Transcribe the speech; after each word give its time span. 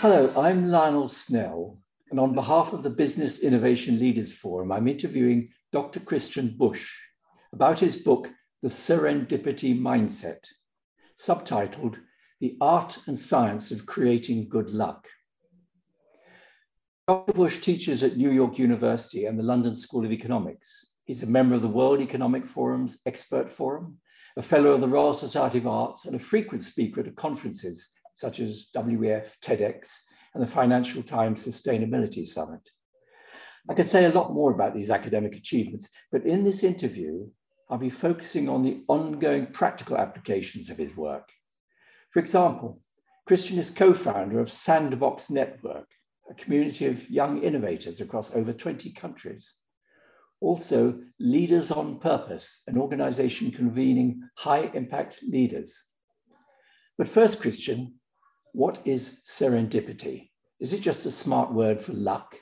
Hello, 0.00 0.32
I'm 0.36 0.68
Lionel 0.68 1.08
Snell, 1.08 1.76
and 2.12 2.20
on 2.20 2.32
behalf 2.32 2.72
of 2.72 2.84
the 2.84 2.88
Business 2.90 3.40
Innovation 3.40 3.98
Leaders 3.98 4.32
Forum, 4.32 4.70
I'm 4.70 4.86
interviewing 4.86 5.48
Dr. 5.72 5.98
Christian 5.98 6.54
Busch 6.56 6.96
about 7.52 7.80
his 7.80 7.96
book, 7.96 8.30
The 8.62 8.68
Serendipity 8.68 9.76
Mindset, 9.76 10.46
subtitled 11.18 11.98
The 12.40 12.56
Art 12.60 12.96
and 13.08 13.18
Science 13.18 13.72
of 13.72 13.86
Creating 13.86 14.48
Good 14.48 14.70
Luck. 14.70 15.04
Dr. 17.08 17.32
Busch 17.32 17.58
teaches 17.58 18.04
at 18.04 18.16
New 18.16 18.30
York 18.30 18.56
University 18.56 19.24
and 19.24 19.36
the 19.36 19.42
London 19.42 19.74
School 19.74 20.04
of 20.04 20.12
Economics. 20.12 20.92
He's 21.06 21.24
a 21.24 21.26
member 21.26 21.56
of 21.56 21.62
the 21.62 21.66
World 21.66 22.00
Economic 22.00 22.46
Forum's 22.46 23.00
Expert 23.04 23.50
Forum, 23.50 23.98
a 24.36 24.42
fellow 24.42 24.70
of 24.70 24.80
the 24.80 24.86
Royal 24.86 25.12
Society 25.12 25.58
of 25.58 25.66
Arts, 25.66 26.04
and 26.04 26.14
a 26.14 26.20
frequent 26.20 26.62
speaker 26.62 27.00
at 27.00 27.16
conferences 27.16 27.90
such 28.18 28.40
as 28.40 28.68
WEF, 28.74 29.38
TEDx, 29.40 30.00
and 30.34 30.42
the 30.42 30.46
Financial 30.48 31.04
Times 31.04 31.46
Sustainability 31.46 32.26
Summit. 32.26 32.68
I 33.70 33.74
could 33.74 33.86
say 33.86 34.06
a 34.06 34.12
lot 34.12 34.32
more 34.32 34.50
about 34.50 34.74
these 34.74 34.90
academic 34.90 35.36
achievements, 35.36 35.88
but 36.10 36.26
in 36.26 36.42
this 36.42 36.64
interview, 36.64 37.28
I'll 37.70 37.78
be 37.78 37.90
focusing 37.90 38.48
on 38.48 38.64
the 38.64 38.82
ongoing 38.88 39.46
practical 39.46 39.96
applications 39.96 40.68
of 40.68 40.78
his 40.78 40.96
work. 40.96 41.28
For 42.10 42.18
example, 42.18 42.80
Christian 43.24 43.56
is 43.56 43.70
co-founder 43.70 44.40
of 44.40 44.50
Sandbox 44.50 45.30
Network, 45.30 45.86
a 46.28 46.34
community 46.34 46.86
of 46.86 47.08
young 47.08 47.40
innovators 47.40 48.00
across 48.00 48.34
over 48.34 48.52
20 48.52 48.90
countries. 48.94 49.54
Also, 50.40 50.98
Leaders 51.20 51.70
on 51.70 52.00
Purpose, 52.00 52.62
an 52.66 52.78
organization 52.78 53.52
convening 53.52 54.28
high 54.34 54.70
impact 54.74 55.22
leaders. 55.22 55.88
But 56.96 57.06
first, 57.06 57.40
Christian, 57.40 57.97
what 58.52 58.80
is 58.84 59.22
serendipity? 59.26 60.30
Is 60.60 60.72
it 60.72 60.80
just 60.80 61.06
a 61.06 61.10
smart 61.10 61.52
word 61.52 61.80
for 61.80 61.92
luck? 61.92 62.36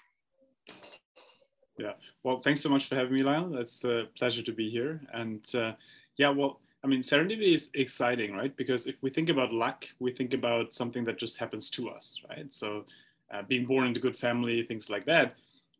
Yeah, 1.79 1.93
well, 2.23 2.41
thanks 2.43 2.63
so 2.63 2.71
much 2.71 2.87
for 2.87 2.95
having 2.95 3.13
me, 3.13 3.23
Lyle. 3.23 3.57
It's 3.59 3.85
a 3.85 4.05
pleasure 4.17 4.43
to 4.43 4.53
be 4.53 4.71
here. 4.71 5.03
And 5.13 5.45
uh, 5.55 5.73
yeah, 6.17 6.31
well, 6.31 6.61
I 6.83 6.87
mean, 6.87 7.01
serendipity 7.01 7.53
is 7.53 7.71
exciting, 7.75 8.33
right? 8.33 8.57
Because 8.57 8.87
if 8.87 9.03
we 9.03 9.11
think 9.11 9.29
about 9.29 9.53
luck, 9.53 9.87
we 9.99 10.13
think 10.13 10.33
about 10.33 10.73
something 10.73 11.05
that 11.05 11.19
just 11.19 11.39
happens 11.39 11.69
to 11.71 11.91
us, 11.91 12.21
right? 12.29 12.51
So 12.53 12.85
uh, 13.33 13.43
being 13.43 13.67
born 13.67 13.87
into 13.89 14.01
good 14.01 14.17
family, 14.17 14.63
things 14.63 14.89
like 14.89 15.05
that. 15.07 15.35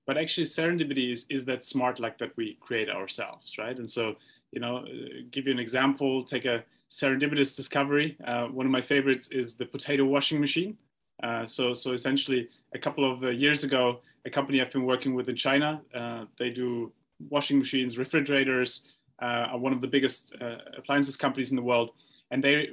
But 0.07 0.19
actually, 0.19 0.45
serendipity 0.45 1.13
is, 1.13 1.25
is 1.29 1.45
that 1.47 1.65
smart 1.65 1.99
luck 1.99 2.19
that 2.19 2.37
we 2.37 2.59
create 2.61 2.91
ourselves, 2.91 3.57
right? 3.59 3.77
And 3.77 3.89
so, 3.89 4.17
you 4.53 4.61
know, 4.61 4.79
uh, 4.79 5.23
give 5.31 5.47
you 5.47 5.53
an 5.53 5.59
example, 5.59 6.25
take 6.25 6.45
a 6.45 6.65
serendipitous 6.91 7.57
discovery. 7.57 8.17
Uh, 8.27 8.47
one 8.47 8.67
of 8.67 8.73
my 8.73 8.81
favorites 8.81 9.29
is 9.31 9.57
the 9.57 9.67
potato 9.67 10.05
washing 10.05 10.41
machine. 10.41 10.77
Uh, 11.23 11.47
so, 11.47 11.75
so 11.75 11.93
essentially, 11.93 12.49
a 12.75 12.79
couple 12.79 13.11
of 13.11 13.23
uh, 13.25 13.29
years 13.29 13.65
ago, 13.65 14.01
a 14.25 14.31
company 14.31 14.61
I've 14.61 14.73
been 14.73 14.85
working 14.85 15.15
with 15.15 15.29
in 15.29 15.37
China, 15.37 15.81
uh, 15.95 16.25
they 16.39 16.51
do 16.51 16.93
washing 17.31 17.59
machines, 17.59 17.97
refrigerators, 17.97 18.93
uh, 19.23 19.49
are 19.53 19.59
one 19.59 19.73
of 19.73 19.81
the 19.81 19.87
biggest 19.87 20.35
appliances 20.77 21.17
companies 21.17 21.51
in 21.51 21.57
the 21.57 21.63
world, 21.63 21.93
and 22.31 22.45
they 22.45 22.69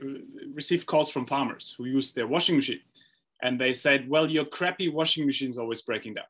received 0.53 0.85
calls 0.85 1.09
from 1.09 1.25
farmers 1.25 1.73
who 1.77 1.85
use 1.85 2.11
their 2.11 2.27
washing 2.27 2.57
machine, 2.57 2.81
and 3.43 3.61
they 3.61 3.71
said, 3.71 4.09
"Well, 4.09 4.29
your 4.29 4.43
crappy 4.43 4.89
washing 4.89 5.25
machine 5.25 5.49
is 5.49 5.57
always 5.57 5.83
breaking 5.83 6.15
down." 6.15 6.25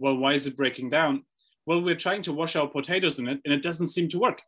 Well, 0.00 0.16
why 0.16 0.32
is 0.32 0.48
it 0.48 0.56
breaking 0.56 0.90
down? 0.90 1.24
Well, 1.64 1.80
we're 1.80 1.94
trying 1.94 2.22
to 2.22 2.32
wash 2.32 2.56
our 2.56 2.66
potatoes 2.66 3.20
in 3.20 3.28
it, 3.28 3.40
and 3.44 3.54
it 3.54 3.62
doesn't 3.62 3.86
seem 3.86 4.08
to 4.08 4.18
work. 4.18 4.42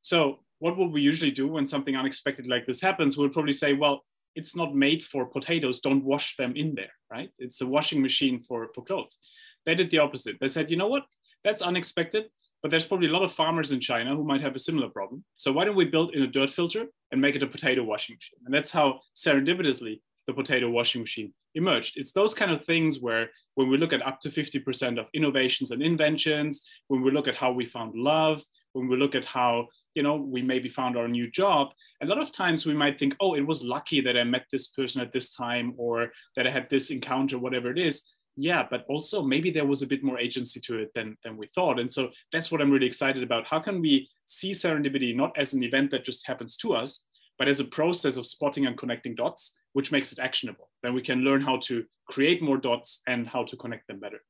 So 0.00 0.40
what 0.60 0.76
would 0.78 0.92
we 0.92 1.00
usually 1.00 1.30
do 1.32 1.48
when 1.48 1.66
something 1.66 1.96
unexpected 1.96 2.46
like 2.46 2.66
this 2.66 2.80
happens? 2.80 3.16
We'll 3.16 3.30
probably 3.30 3.52
say, 3.52 3.72
well, 3.72 4.04
it's 4.36 4.54
not 4.54 4.74
made 4.74 5.02
for 5.02 5.24
potatoes. 5.26 5.80
Don't 5.80 6.04
wash 6.04 6.36
them 6.36 6.54
in 6.54 6.74
there, 6.74 6.92
right? 7.10 7.30
It's 7.38 7.60
a 7.60 7.66
washing 7.66 8.00
machine 8.00 8.38
for, 8.38 8.68
for 8.74 8.84
clothes. 8.84 9.18
They 9.66 9.74
did 9.74 9.90
the 9.90 9.98
opposite. 9.98 10.36
They 10.40 10.48
said, 10.48 10.70
you 10.70 10.76
know 10.76 10.88
what? 10.88 11.04
That's 11.42 11.62
unexpected, 11.62 12.26
but 12.62 12.70
there's 12.70 12.86
probably 12.86 13.08
a 13.08 13.12
lot 13.12 13.24
of 13.24 13.32
farmers 13.32 13.72
in 13.72 13.80
China 13.80 14.14
who 14.14 14.22
might 14.22 14.42
have 14.42 14.54
a 14.54 14.60
similar 14.60 14.88
problem. 14.88 15.24
So 15.36 15.50
why 15.52 15.64
don't 15.64 15.76
we 15.76 15.86
build 15.86 16.14
in 16.14 16.22
a 16.22 16.26
dirt 16.26 16.50
filter 16.50 16.86
and 17.10 17.20
make 17.20 17.34
it 17.34 17.42
a 17.42 17.46
potato 17.46 17.82
washing 17.82 18.16
machine? 18.16 18.38
And 18.44 18.54
that's 18.54 18.70
how 18.70 19.00
serendipitously 19.16 20.00
the 20.30 20.42
potato 20.42 20.70
washing 20.70 21.00
machine 21.00 21.32
emerged. 21.56 21.96
It's 21.96 22.12
those 22.12 22.34
kind 22.34 22.52
of 22.52 22.64
things 22.64 23.00
where 23.00 23.30
when 23.56 23.68
we 23.68 23.76
look 23.76 23.92
at 23.92 24.06
up 24.06 24.20
to 24.20 24.28
50% 24.28 25.00
of 25.00 25.08
innovations 25.12 25.72
and 25.72 25.82
inventions, 25.82 26.64
when 26.86 27.02
we 27.02 27.10
look 27.10 27.26
at 27.26 27.34
how 27.34 27.50
we 27.50 27.64
found 27.64 27.96
love, 27.96 28.40
when 28.72 28.86
we 28.86 28.96
look 28.96 29.16
at 29.16 29.24
how, 29.24 29.66
you 29.96 30.04
know, 30.04 30.14
we 30.14 30.40
maybe 30.40 30.68
found 30.68 30.96
our 30.96 31.08
new 31.08 31.28
job, 31.28 31.70
a 32.00 32.06
lot 32.06 32.22
of 32.22 32.30
times 32.30 32.64
we 32.64 32.74
might 32.74 32.96
think, 32.96 33.16
oh, 33.20 33.34
it 33.34 33.44
was 33.44 33.64
lucky 33.64 34.00
that 34.02 34.16
I 34.16 34.22
met 34.22 34.44
this 34.52 34.68
person 34.68 35.02
at 35.02 35.12
this 35.12 35.34
time 35.34 35.74
or 35.76 36.12
that 36.36 36.46
I 36.46 36.50
had 36.50 36.70
this 36.70 36.90
encounter, 36.90 37.36
whatever 37.36 37.72
it 37.72 37.78
is. 37.78 38.04
Yeah, 38.36 38.64
but 38.70 38.84
also 38.88 39.20
maybe 39.20 39.50
there 39.50 39.66
was 39.66 39.82
a 39.82 39.88
bit 39.88 40.04
more 40.04 40.18
agency 40.18 40.60
to 40.60 40.78
it 40.78 40.92
than, 40.94 41.16
than 41.24 41.36
we 41.36 41.48
thought. 41.48 41.80
And 41.80 41.90
so 41.90 42.10
that's 42.30 42.52
what 42.52 42.60
I'm 42.60 42.70
really 42.70 42.86
excited 42.86 43.24
about. 43.24 43.48
How 43.48 43.58
can 43.58 43.80
we 43.80 44.08
see 44.26 44.52
serendipity 44.52 45.16
not 45.16 45.36
as 45.36 45.54
an 45.54 45.64
event 45.64 45.90
that 45.90 46.04
just 46.04 46.24
happens 46.24 46.56
to 46.58 46.74
us, 46.74 47.04
but 47.36 47.48
as 47.48 47.58
a 47.58 47.64
process 47.64 48.16
of 48.16 48.26
spotting 48.26 48.66
and 48.66 48.78
connecting 48.78 49.16
dots, 49.16 49.56
which 49.72 49.92
makes 49.92 50.12
it 50.12 50.18
actionable. 50.18 50.70
Then 50.82 50.94
we 50.94 51.02
can 51.02 51.20
learn 51.20 51.42
how 51.42 51.58
to 51.64 51.84
create 52.08 52.42
more 52.42 52.56
dots 52.56 53.02
and 53.06 53.26
how 53.26 53.44
to 53.44 53.56
connect 53.56 53.86
them 53.86 54.00
better. 54.00 54.20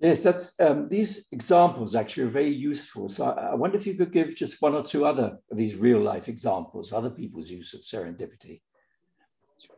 Yes, 0.00 0.22
that's 0.22 0.58
um, 0.60 0.88
these 0.88 1.28
examples 1.32 1.94
actually 1.94 2.24
are 2.24 2.40
very 2.40 2.50
useful. 2.50 3.08
So 3.08 3.26
I, 3.26 3.52
I, 3.52 3.54
wonder 3.54 3.76
if 3.76 3.86
you 3.86 3.94
could 3.94 4.12
give 4.12 4.34
just 4.34 4.60
one 4.60 4.74
or 4.74 4.82
two 4.82 5.06
other 5.06 5.38
of 5.50 5.56
these 5.56 5.76
real 5.76 6.00
life 6.00 6.28
examples 6.28 6.90
of 6.90 6.98
other 6.98 7.10
people's 7.10 7.50
use 7.50 7.72
of 7.74 7.80
serendipity. 7.80 8.60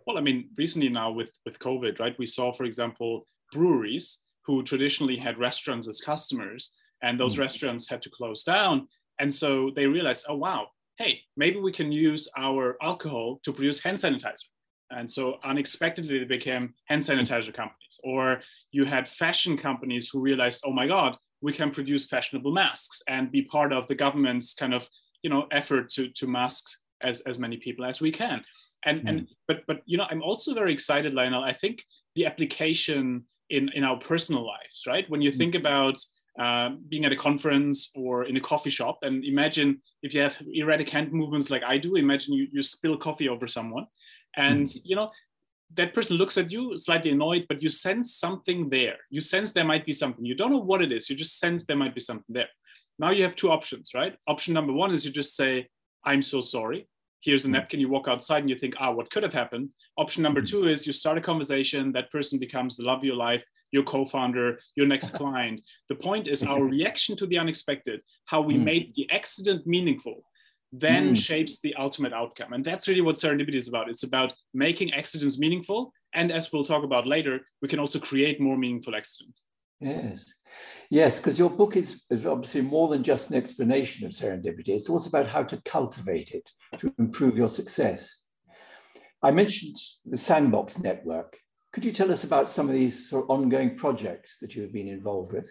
Well, 0.07 0.19
I 0.19 0.23
mean, 0.23 0.51
recently 0.57 0.89
now 0.89 1.13
with 1.13 1.33
with 1.45 1.59
COVID, 1.59 2.01
right? 2.01 2.19
We 2.19 2.27
saw, 2.27 2.53
for 2.53 2.65
example, 2.65 3.27
breweries 3.53 4.21
who 4.47 4.63
traditionally 4.63 5.17
had 5.17 5.39
restaurants 5.39 5.87
as 5.87 6.01
customers, 6.01 6.73
and 7.03 7.21
those 7.21 7.37
mm. 7.37 7.41
restaurants 7.41 7.89
had 7.89 8.03
to 8.03 8.11
close 8.11 8.43
down, 8.43 8.89
and 9.21 9.33
so 9.33 9.71
they 9.77 9.87
realized, 9.87 10.27
oh 10.29 10.37
wow, 10.37 10.69
hey, 10.99 11.21
maybe 11.37 11.59
we 11.59 11.73
can 11.73 11.93
use 11.93 12.29
our 12.37 12.77
alcohol 12.83 13.41
to 13.45 13.53
produce 13.53 13.83
hand 13.83 13.99
sanitizer. 13.99 14.49
And 14.91 15.11
so 15.11 15.39
unexpectedly, 15.45 16.19
they 16.21 16.25
became 16.25 16.75
hand 16.85 17.03
sanitizer 17.03 17.53
companies. 17.53 18.01
Or 18.05 18.41
you 18.71 18.85
had 18.85 19.09
fashion 19.09 19.57
companies 19.57 20.09
who 20.09 20.21
realized, 20.21 20.63
oh 20.65 20.73
my 20.73 20.87
God, 20.87 21.17
we 21.41 21.53
can 21.53 21.71
produce 21.71 22.07
fashionable 22.07 22.53
masks 22.53 23.03
and 23.09 23.31
be 23.31 23.43
part 23.43 23.73
of 23.73 23.87
the 23.89 23.95
government's 23.95 24.55
kind 24.55 24.75
of 24.75 24.89
you 25.23 25.31
know 25.31 25.47
effort 25.51 25.89
to 25.91 26.09
to 26.11 26.27
mask 26.27 26.65
as 27.03 27.21
as 27.23 27.39
many 27.39 27.57
people 27.57 27.85
as 27.85 28.01
we 28.01 28.13
can. 28.13 28.43
And 28.85 29.03
mm. 29.03 29.09
and 29.09 29.29
but 29.49 29.59
but 29.67 29.79
you 29.87 29.99
know, 29.99 30.07
I'm 30.11 30.23
also 30.23 30.55
very 30.55 30.73
excited, 30.73 31.15
Lionel. 31.15 31.43
I 31.43 31.53
think 31.53 31.85
the 32.15 32.27
application 32.27 33.25
in 33.51 33.71
in 33.75 33.85
our 33.85 33.99
personal 33.99 34.47
lives, 34.47 34.83
right? 34.87 35.09
When 35.11 35.23
you 35.23 35.33
mm. 35.33 35.37
think 35.37 35.55
about 35.55 35.99
uh, 36.39 36.71
being 36.89 37.05
at 37.05 37.13
a 37.13 37.17
conference 37.17 37.91
or 37.95 38.25
in 38.25 38.37
a 38.37 38.41
coffee 38.41 38.71
shop. 38.71 38.99
And 39.03 39.25
imagine 39.25 39.81
if 40.03 40.13
you 40.13 40.21
have 40.21 40.37
erratic 40.53 40.91
hand 40.91 41.13
movements 41.13 41.51
like 41.51 41.63
I 41.63 41.79
do, 41.79 41.97
imagine 41.97 42.35
you, 42.35 42.47
you 42.53 42.63
spill 42.63 42.97
coffee 42.97 43.29
over 43.29 43.47
someone. 43.47 43.87
And, 44.37 44.67
mm. 44.67 44.81
you 44.85 44.97
know, 44.97 45.11
that 45.75 45.95
person 45.95 46.17
looks 46.17 46.39
at 46.39 46.51
you 46.51 46.79
slightly 46.79 47.11
annoyed, 47.11 47.47
but 47.49 47.63
you 47.63 47.69
sense 47.69 48.15
something 48.15 48.69
there. 48.69 48.97
You 49.11 49.21
sense 49.21 49.53
there 49.53 49.65
might 49.65 49.87
be 49.87 49.93
something. 49.93 50.25
You 50.25 50.35
don't 50.35 50.53
know 50.53 50.59
what 50.59 50.83
it 50.83 50.93
is. 50.93 51.09
You 51.09 51.17
just 51.17 51.39
sense 51.39 51.65
there 51.65 51.77
might 51.77 51.95
be 51.95 52.01
something 52.01 52.35
there. 52.35 52.49
Now 52.99 53.11
you 53.11 53.23
have 53.25 53.35
two 53.35 53.51
options, 53.51 53.93
right? 53.95 54.17
Option 54.29 54.55
number 54.55 54.73
one 54.73 54.93
is 54.93 55.05
you 55.05 55.11
just 55.11 55.37
say, 55.37 55.69
I'm 56.05 56.23
so 56.23 56.41
sorry. 56.41 56.87
Here's 57.21 57.45
a 57.45 57.49
hmm. 57.49 57.55
napkin. 57.55 57.81
You 57.81 57.89
walk 57.89 58.09
outside 58.09 58.41
and 58.41 58.51
you 58.51 58.57
think, 58.57 58.75
ah, 58.79 58.93
what 58.93 59.11
could 59.11 59.23
have 59.23 59.33
happened? 59.33 59.71
Option 59.99 60.23
number 60.23 60.41
hmm. 60.41 60.47
two 60.47 60.69
is 60.69 60.87
you 60.87 60.93
start 60.93 61.19
a 61.19 61.21
conversation. 61.21 61.93
That 61.93 62.11
person 62.13 62.39
becomes 62.39 62.77
the 62.77 62.85
love 62.85 62.99
of 62.99 63.05
your 63.05 63.17
life 63.17 63.45
your 63.73 63.83
co-founder, 63.83 64.59
your 64.75 64.87
next 64.87 65.11
client. 65.15 65.61
The 65.89 65.95
point 65.95 66.29
is 66.29 66.43
our 66.43 66.63
reaction 66.77 67.17
to 67.17 67.27
the 67.27 67.39
unexpected, 67.39 68.01
how 68.27 68.41
we 68.41 68.55
mm. 68.55 68.65
made 68.65 68.93
the 68.97 69.11
accident 69.11 69.67
meaningful, 69.67 70.25
then 70.73 71.15
mm. 71.15 71.17
shapes 71.21 71.61
the 71.61 71.75
ultimate 71.77 72.13
outcome. 72.13 72.53
And 72.53 72.65
that's 72.65 72.89
really 72.89 73.01
what 73.01 73.17
serendipity 73.17 73.55
is 73.55 73.69
about. 73.69 73.89
It's 73.89 74.03
about 74.03 74.33
making 74.55 74.93
accidents 74.93 75.39
meaningful. 75.39 75.93
And 76.15 76.33
as 76.33 76.53
we'll 76.53 76.65
talk 76.65 76.85
about 76.85 77.07
later, 77.07 77.41
we 77.63 77.69
can 77.69 77.79
also 77.79 77.99
create 77.99 78.41
more 78.41 78.57
meaningful 78.57 78.95
accidents. 78.95 79.45
Yes. 79.81 80.33
Yes, 80.89 81.19
because 81.19 81.39
your 81.39 81.51
book 81.51 81.77
is, 81.77 82.05
is, 82.09 82.25
obviously 82.25 82.63
more 82.63 82.89
than 82.89 83.03
just 83.03 83.31
an 83.31 83.37
explanation 83.37 84.07
of 84.07 84.13
serendipity. 84.13 84.71
It's 84.71 84.89
also 84.89 85.09
about 85.09 85.27
how 85.27 85.43
to 85.43 85.61
cultivate 85.65 86.31
it 86.31 86.51
to 86.79 86.95
improve 86.99 87.37
your 87.37 87.49
success. 87.49 88.25
I 89.23 89.33
mentioned 89.33 89.77
the 90.05 90.17
Sandbox 90.17 90.79
Network. 90.79 91.37
Could 91.73 91.85
you 91.85 91.93
tell 91.93 92.11
us 92.11 92.25
about 92.25 92.49
some 92.49 92.69
of 92.69 92.75
these 92.75 93.11
sort 93.11 93.25
of 93.25 93.31
ongoing 93.31 93.77
projects 93.77 94.39
that 94.41 94.55
you 94.55 94.63
have 94.63 94.73
been 94.73 94.89
involved 94.89 95.33
with? 95.33 95.51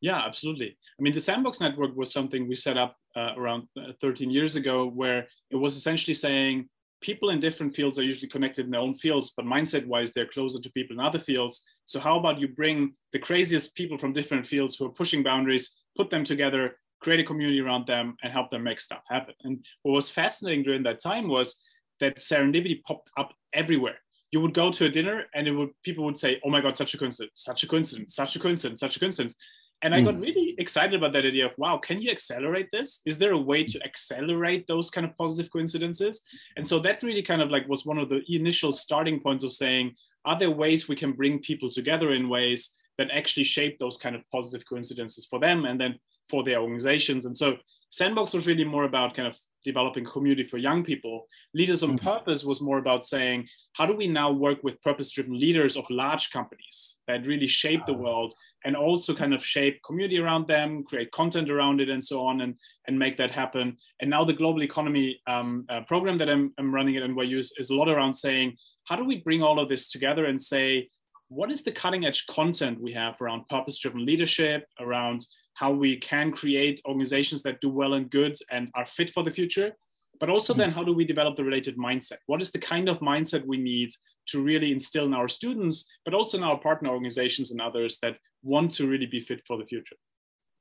Yeah, 0.00 0.24
absolutely. 0.24 0.78
I 0.98 1.02
mean, 1.02 1.12
the 1.12 1.20
Sandbox 1.20 1.60
Network 1.60 1.94
was 1.94 2.12
something 2.12 2.48
we 2.48 2.56
set 2.56 2.78
up 2.78 2.96
uh, 3.16 3.34
around 3.36 3.68
uh, 3.76 3.92
13 4.00 4.30
years 4.30 4.56
ago, 4.56 4.86
where 4.86 5.26
it 5.50 5.56
was 5.56 5.76
essentially 5.76 6.14
saying 6.14 6.68
people 7.00 7.30
in 7.30 7.40
different 7.40 7.74
fields 7.74 7.98
are 7.98 8.04
usually 8.04 8.28
connected 8.28 8.64
in 8.64 8.70
their 8.70 8.80
own 8.80 8.94
fields, 8.94 9.32
but 9.36 9.44
mindset 9.44 9.86
wise, 9.86 10.12
they're 10.12 10.26
closer 10.26 10.60
to 10.60 10.72
people 10.72 10.94
in 10.94 11.04
other 11.04 11.18
fields. 11.18 11.64
So, 11.84 12.00
how 12.00 12.18
about 12.18 12.38
you 12.38 12.48
bring 12.48 12.94
the 13.12 13.18
craziest 13.18 13.74
people 13.74 13.98
from 13.98 14.12
different 14.12 14.46
fields 14.46 14.76
who 14.76 14.86
are 14.86 14.90
pushing 14.90 15.22
boundaries, 15.22 15.82
put 15.96 16.08
them 16.08 16.24
together, 16.24 16.76
create 17.00 17.20
a 17.20 17.24
community 17.24 17.60
around 17.60 17.86
them, 17.86 18.16
and 18.22 18.32
help 18.32 18.50
them 18.50 18.62
make 18.62 18.80
stuff 18.80 19.02
happen? 19.08 19.34
And 19.42 19.64
what 19.82 19.92
was 19.92 20.10
fascinating 20.10 20.64
during 20.64 20.82
that 20.84 21.00
time 21.00 21.28
was 21.28 21.62
that 22.00 22.16
serendipity 22.16 22.82
popped 22.82 23.10
up 23.18 23.34
everywhere. 23.52 23.98
You 24.30 24.40
would 24.40 24.54
go 24.54 24.70
to 24.70 24.86
a 24.86 24.88
dinner 24.88 25.24
and 25.34 25.48
it 25.48 25.52
would 25.52 25.70
people 25.82 26.04
would 26.04 26.18
say, 26.18 26.40
"Oh 26.44 26.50
my 26.50 26.60
God, 26.60 26.76
such 26.76 26.94
a 26.94 26.98
coincidence! 26.98 27.42
Such 27.42 27.62
a 27.64 27.66
coincidence! 27.66 28.14
Such 28.14 28.36
a 28.36 28.38
coincidence! 28.38 28.80
Such 28.80 28.96
a 28.96 29.00
coincidence!" 29.00 29.36
And 29.82 29.94
I 29.94 30.02
got 30.02 30.16
hmm. 30.16 30.20
really 30.20 30.54
excited 30.58 30.94
about 30.94 31.14
that 31.14 31.24
idea 31.24 31.46
of, 31.46 31.56
wow, 31.56 31.78
can 31.78 32.02
you 32.02 32.10
accelerate 32.10 32.68
this? 32.70 33.00
Is 33.06 33.16
there 33.16 33.32
a 33.32 33.38
way 33.38 33.64
to 33.64 33.82
accelerate 33.82 34.66
those 34.66 34.90
kind 34.90 35.06
of 35.06 35.16
positive 35.16 35.50
coincidences? 35.50 36.20
And 36.56 36.66
so 36.66 36.78
that 36.80 37.02
really 37.02 37.22
kind 37.22 37.40
of 37.40 37.50
like 37.50 37.66
was 37.66 37.86
one 37.86 37.96
of 37.96 38.10
the 38.10 38.22
initial 38.28 38.72
starting 38.72 39.20
points 39.20 39.42
of 39.42 39.52
saying, 39.52 39.94
are 40.26 40.38
there 40.38 40.50
ways 40.50 40.86
we 40.86 40.96
can 40.96 41.12
bring 41.12 41.38
people 41.38 41.70
together 41.70 42.12
in 42.12 42.28
ways 42.28 42.72
that 42.98 43.10
actually 43.10 43.44
shape 43.44 43.78
those 43.78 43.96
kind 43.96 44.14
of 44.14 44.22
positive 44.30 44.66
coincidences 44.68 45.24
for 45.24 45.40
them 45.40 45.64
and 45.64 45.80
then 45.80 45.98
for 46.30 46.42
their 46.44 46.60
organizations? 46.60 47.26
And 47.26 47.36
so 47.36 47.56
Sandbox 47.90 48.32
was 48.32 48.46
really 48.46 48.64
more 48.64 48.84
about 48.84 49.14
kind 49.14 49.28
of 49.28 49.36
developing 49.64 50.04
community 50.04 50.44
for 50.44 50.58
young 50.58 50.82
people. 50.82 51.26
Leaders 51.54 51.82
on 51.82 51.90
mm-hmm. 51.90 52.08
Purpose 52.08 52.44
was 52.44 52.60
more 52.60 52.78
about 52.78 53.04
saying, 53.04 53.46
how 53.74 53.86
do 53.86 53.94
we 53.94 54.06
now 54.06 54.30
work 54.30 54.62
with 54.62 54.80
purpose 54.82 55.10
driven 55.10 55.38
leaders 55.38 55.76
of 55.76 55.84
large 55.90 56.30
companies 56.30 56.98
that 57.06 57.26
really 57.26 57.46
shape 57.48 57.84
the 57.86 57.92
world 57.92 58.32
and 58.64 58.76
also 58.76 59.14
kind 59.14 59.34
of 59.34 59.44
shape 59.44 59.80
community 59.84 60.18
around 60.18 60.46
them, 60.48 60.84
create 60.84 61.10
content 61.12 61.50
around 61.50 61.80
it, 61.80 61.88
and 61.88 62.02
so 62.02 62.24
on, 62.24 62.40
and, 62.40 62.54
and 62.86 62.98
make 62.98 63.16
that 63.16 63.30
happen. 63.30 63.76
And 64.00 64.10
now 64.10 64.24
the 64.24 64.32
global 64.32 64.62
economy 64.62 65.20
um, 65.26 65.66
uh, 65.68 65.82
program 65.82 66.18
that 66.18 66.30
I'm, 66.30 66.52
I'm 66.58 66.74
running 66.74 66.96
at 66.96 67.02
NYU 67.02 67.38
is, 67.38 67.52
is 67.58 67.70
a 67.70 67.74
lot 67.74 67.88
around 67.88 68.14
saying, 68.14 68.56
how 68.84 68.96
do 68.96 69.04
we 69.04 69.18
bring 69.18 69.42
all 69.42 69.58
of 69.60 69.68
this 69.68 69.90
together 69.90 70.24
and 70.26 70.40
say, 70.40 70.88
what 71.28 71.50
is 71.50 71.62
the 71.62 71.70
cutting 71.70 72.06
edge 72.06 72.26
content 72.26 72.80
we 72.80 72.92
have 72.92 73.14
around 73.20 73.46
purpose 73.48 73.78
driven 73.78 74.04
leadership, 74.04 74.66
around 74.80 75.24
how 75.60 75.70
we 75.70 75.94
can 75.94 76.32
create 76.32 76.80
organizations 76.86 77.42
that 77.42 77.60
do 77.60 77.68
well 77.68 77.92
and 77.92 78.10
good 78.10 78.34
and 78.50 78.70
are 78.74 78.86
fit 78.86 79.10
for 79.10 79.22
the 79.22 79.30
future? 79.30 79.72
But 80.18 80.30
also, 80.30 80.54
then, 80.54 80.70
how 80.70 80.82
do 80.84 80.94
we 80.94 81.04
develop 81.04 81.36
the 81.36 81.44
related 81.44 81.76
mindset? 81.76 82.18
What 82.26 82.40
is 82.40 82.50
the 82.50 82.58
kind 82.58 82.88
of 82.88 83.00
mindset 83.00 83.46
we 83.46 83.58
need 83.58 83.90
to 84.28 84.42
really 84.42 84.72
instill 84.72 85.04
in 85.04 85.14
our 85.14 85.28
students, 85.28 85.86
but 86.04 86.14
also 86.14 86.38
in 86.38 86.44
our 86.44 86.58
partner 86.58 86.90
organizations 86.90 87.50
and 87.50 87.60
others 87.60 87.98
that 88.02 88.16
want 88.42 88.70
to 88.72 88.86
really 88.86 89.06
be 89.06 89.20
fit 89.20 89.42
for 89.46 89.58
the 89.58 89.66
future? 89.66 89.96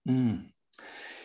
Mm. 0.07 0.47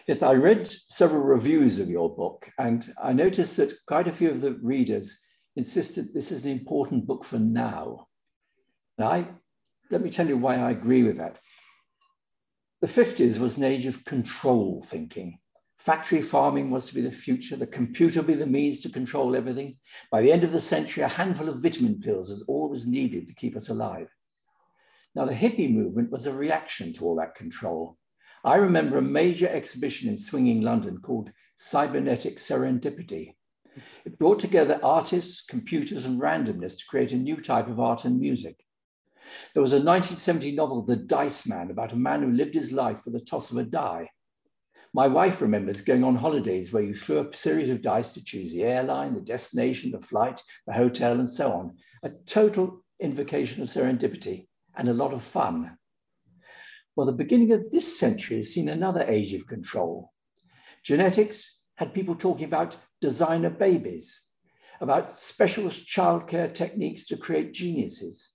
Yes, 0.07 0.23
I 0.23 0.35
read 0.35 0.67
several 0.67 1.23
reviews 1.23 1.79
of 1.81 1.89
your 1.89 2.15
book, 2.15 2.49
and 2.59 2.81
I 3.03 3.13
noticed 3.13 3.57
that 3.57 3.73
quite 3.89 4.09
a 4.09 4.13
few 4.13 4.31
of 4.31 4.41
the 4.41 4.53
readers 4.63 5.19
insisted 5.57 6.13
this 6.13 6.31
is 6.31 6.45
an 6.45 6.51
important 6.51 7.07
book 7.07 7.25
for 7.25 7.39
now. 7.39 8.07
Now, 8.99 9.09
I, 9.09 9.27
let 9.91 10.03
me 10.03 10.11
tell 10.11 10.29
you 10.29 10.37
why 10.37 10.57
I 10.57 10.71
agree 10.71 11.03
with 11.03 11.17
that. 11.19 11.39
The 12.85 13.03
50s 13.03 13.39
was 13.39 13.57
an 13.57 13.65
age 13.65 13.87
of 13.87 14.05
control 14.05 14.85
thinking. 14.87 15.39
Factory 15.79 16.21
farming 16.21 16.71
was 16.71 16.85
to 16.85 16.95
be 16.95 17.01
the 17.01 17.11
future, 17.11 17.57
the 17.57 17.67
computer 17.67 18.23
be 18.23 18.35
the 18.35 18.47
means 18.47 18.83
to 18.83 18.91
control 18.91 19.35
everything. 19.35 19.79
By 20.13 20.21
the 20.21 20.31
end 20.31 20.45
of 20.45 20.53
the 20.53 20.61
century, 20.61 21.03
a 21.03 21.09
handful 21.09 21.49
of 21.49 21.63
vitamin 21.63 21.99
pills 22.03 22.29
was 22.29 22.43
all 22.43 22.69
was 22.69 22.87
needed 22.87 23.27
to 23.27 23.35
keep 23.35 23.57
us 23.57 23.71
alive. 23.71 24.09
Now, 25.15 25.25
the 25.25 25.33
hippie 25.33 25.73
movement 25.73 26.11
was 26.11 26.27
a 26.27 26.35
reaction 26.35 26.93
to 26.93 27.07
all 27.07 27.17
that 27.17 27.35
control. 27.35 27.97
I 28.45 28.57
remember 28.57 28.99
a 28.99 29.03
major 29.03 29.49
exhibition 29.49 30.11
in 30.11 30.19
swinging 30.19 30.61
London 30.61 30.99
called 30.99 31.31
Cybernetic 31.57 32.37
Serendipity. 32.37 33.35
It 34.05 34.19
brought 34.19 34.41
together 34.41 34.79
artists, 34.83 35.43
computers, 35.43 36.05
and 36.05 36.21
randomness 36.21 36.77
to 36.77 36.85
create 36.87 37.13
a 37.13 37.17
new 37.17 37.39
type 37.39 37.69
of 37.69 37.81
art 37.81 38.05
and 38.05 38.21
music. 38.21 38.64
There 39.53 39.63
was 39.63 39.73
a 39.73 39.77
1970 39.77 40.53
novel, 40.53 40.83
The 40.83 40.97
Dice 40.97 41.47
Man, 41.47 41.71
about 41.71 41.93
a 41.93 41.97
man 41.97 42.23
who 42.23 42.33
lived 42.33 42.55
his 42.55 42.73
life 42.73 43.05
with 43.05 43.15
the 43.15 43.21
toss 43.21 43.51
of 43.51 43.59
a 43.59 43.65
die. 43.65 44.11
My 44.93 45.09
wife 45.09 45.41
remembers 45.41 45.83
going 45.83 46.05
on 46.05 46.15
holidays 46.15 46.73
where 46.73 46.83
you 46.83 46.95
threw 46.95 47.19
a 47.19 47.35
series 47.35 47.69
of 47.69 47.83
dice 47.83 48.13
to 48.13 48.23
choose 48.23 48.53
the 48.53 48.63
airline, 48.63 49.15
the 49.15 49.21
destination, 49.21 49.91
the 49.91 50.01
flight, 50.01 50.41
the 50.69 50.73
hotel, 50.73 51.15
and 51.15 51.29
so 51.29 51.53
on. 51.53 51.77
A 52.05 52.11
total 52.27 52.85
invocation 53.01 53.63
of 53.63 53.69
serendipity 53.69 54.47
and 54.77 54.89
a 54.89 54.95
lot 54.95 55.13
of 55.13 55.23
fun. 55.23 55.77
Well, 56.95 57.07
the 57.07 57.13
beginning 57.13 57.51
of 57.53 57.73
this 57.73 57.99
century 57.99 58.37
has 58.37 58.53
seen 58.53 58.69
another 58.69 59.05
age 59.09 59.35
of 59.35 59.49
control. 59.49 60.13
Genetics 60.85 61.65
had 61.75 61.95
people 61.95 62.15
talking 62.15 62.47
about 62.47 62.77
designer 63.01 63.51
babies, 63.51 64.27
about 64.81 65.09
specialist 65.09 65.89
childcare 65.89 66.55
techniques 66.55 67.07
to 67.07 67.17
create 67.17 67.53
geniuses, 67.53 68.31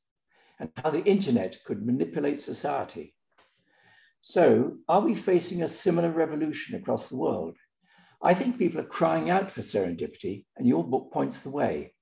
and 0.60 0.70
how 0.78 0.90
the 0.90 1.04
internet 1.04 1.58
could 1.66 1.86
manipulate 1.86 2.40
society. 2.40 3.16
So, 4.22 4.78
are 4.88 5.00
we 5.00 5.16
facing 5.16 5.64
a 5.64 5.70
similar 5.70 6.10
revolution 6.10 6.76
across 6.76 7.08
the 7.08 7.18
world? 7.18 7.56
I 8.22 8.34
think 8.34 8.58
people 8.58 8.82
are 8.82 8.96
crying 8.98 9.30
out 9.30 9.50
for 9.50 9.62
serendipity, 9.62 10.46
and 10.58 10.68
your 10.68 10.84
book 10.84 11.12
points 11.14 11.40
the 11.40 11.52
way. 11.52 11.94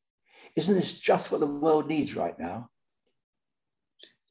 Isn't 0.55 0.75
this 0.75 0.99
just 0.99 1.31
what 1.31 1.41
the 1.41 1.45
world 1.45 1.87
needs 1.87 2.15
right 2.15 2.37
now? 2.39 2.69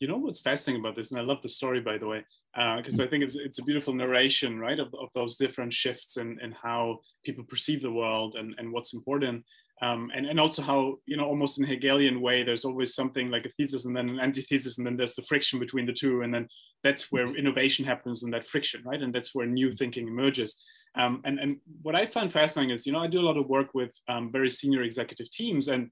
You 0.01 0.09
know 0.09 0.19
what's 0.19 0.41
fascinating 0.41 0.81
about 0.81 0.97
this, 0.97 1.13
and 1.13 1.21
I 1.21 1.23
love 1.23 1.43
the 1.43 1.49
story, 1.49 1.81
by 1.81 1.97
the 1.97 2.09
way, 2.09 2.25
because 2.55 2.99
uh, 2.99 3.05
I 3.05 3.07
think 3.07 3.23
it's, 3.23 3.37
it's 3.37 3.61
a 3.61 3.65
beautiful 3.65 3.95
narration, 3.95 4.59
right, 4.59 4.79
of, 4.81 4.93
of 5.01 5.11
those 5.15 5.37
different 5.37 5.73
shifts 5.73 6.17
and, 6.17 6.41
and 6.41 6.55
how 6.61 6.99
people 7.25 7.45
perceive 7.45 7.83
the 7.83 7.93
world 7.93 8.35
and, 8.35 8.55
and 8.59 8.73
what's 8.73 8.93
important 8.93 9.45
um, 9.83 10.11
and, 10.15 10.27
and 10.27 10.41
also 10.41 10.63
how 10.63 10.97
you 11.07 11.17
know 11.17 11.25
almost 11.25 11.59
in 11.59 11.65
a 11.65 11.69
hegelian 11.69 12.21
way 12.21 12.43
there's 12.43 12.65
always 12.65 12.95
something 12.95 13.31
like 13.31 13.45
a 13.45 13.51
thesis 13.51 13.85
and 13.85 13.95
then 13.95 14.09
an 14.09 14.21
antithesis 14.21 14.79
and 14.79 14.87
then 14.87 14.97
there's 14.97 15.15
the 15.15 15.23
friction 15.23 15.59
between 15.59 15.87
the 15.87 15.93
two 15.93 16.23
and 16.23 16.33
then 16.33 16.49
that's 16.83 17.13
where 17.13 17.27
mm-hmm. 17.27 17.37
innovation 17.37 17.85
happens 17.85 18.23
in 18.23 18.31
that 18.31 18.47
friction 18.47 18.83
right? 18.85 19.03
And 19.03 19.15
that's 19.15 19.35
where 19.35 19.47
new 19.47 19.73
thinking 19.73 20.09
emerges. 20.09 20.57
Um, 20.99 21.21
and, 21.27 21.39
and 21.39 21.59
what 21.83 21.95
i 21.95 22.07
find 22.07 22.33
fascinating 22.33 22.73
is 22.73 22.87
you 22.87 22.93
know 22.95 23.01
i 23.01 23.07
do 23.07 23.21
a 23.21 23.29
lot 23.29 23.37
of 23.37 23.47
work 23.49 23.75
with 23.75 23.93
um, 24.09 24.33
very 24.33 24.49
senior 24.49 24.83
executive 24.83 25.31
teams 25.31 25.69
and 25.69 25.91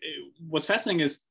it, 0.00 0.32
what's 0.48 0.64
fascinating 0.66 1.00
is 1.00 1.24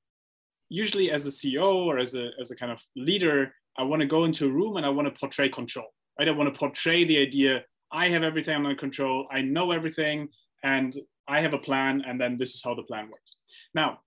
usually 0.67 1.09
as 1.09 1.25
a 1.25 1.29
ceo 1.29 1.85
or 1.85 2.00
as 2.00 2.15
a, 2.15 2.31
as 2.41 2.51
a 2.51 2.55
kind 2.57 2.69
of 2.69 2.81
leader 2.97 3.53
i 3.77 3.83
want 3.83 4.01
to 4.01 4.05
go 4.05 4.25
into 4.25 4.45
a 4.45 4.51
room 4.51 4.75
and 4.75 4.85
i 4.85 4.89
want 4.89 5.07
to 5.07 5.17
portray 5.17 5.47
control 5.47 5.88
right? 6.19 6.27
I 6.27 6.31
want 6.31 6.53
to 6.53 6.59
portray 6.59 7.05
the 7.05 7.17
idea 7.17 7.63
i 7.94 8.09
have 8.09 8.23
everything 8.23 8.55
under 8.55 8.75
control. 8.75 9.27
I 9.31 9.41
know 9.41 9.71
everything. 9.71 10.27
And 10.63 10.94
I 11.27 11.41
have 11.41 11.53
a 11.53 11.57
plan, 11.57 12.03
and 12.07 12.19
then 12.19 12.37
this 12.37 12.55
is 12.55 12.63
how 12.63 12.75
the 12.75 12.83
plan 12.83 13.09
works. 13.09 13.37
Now, 13.73 13.99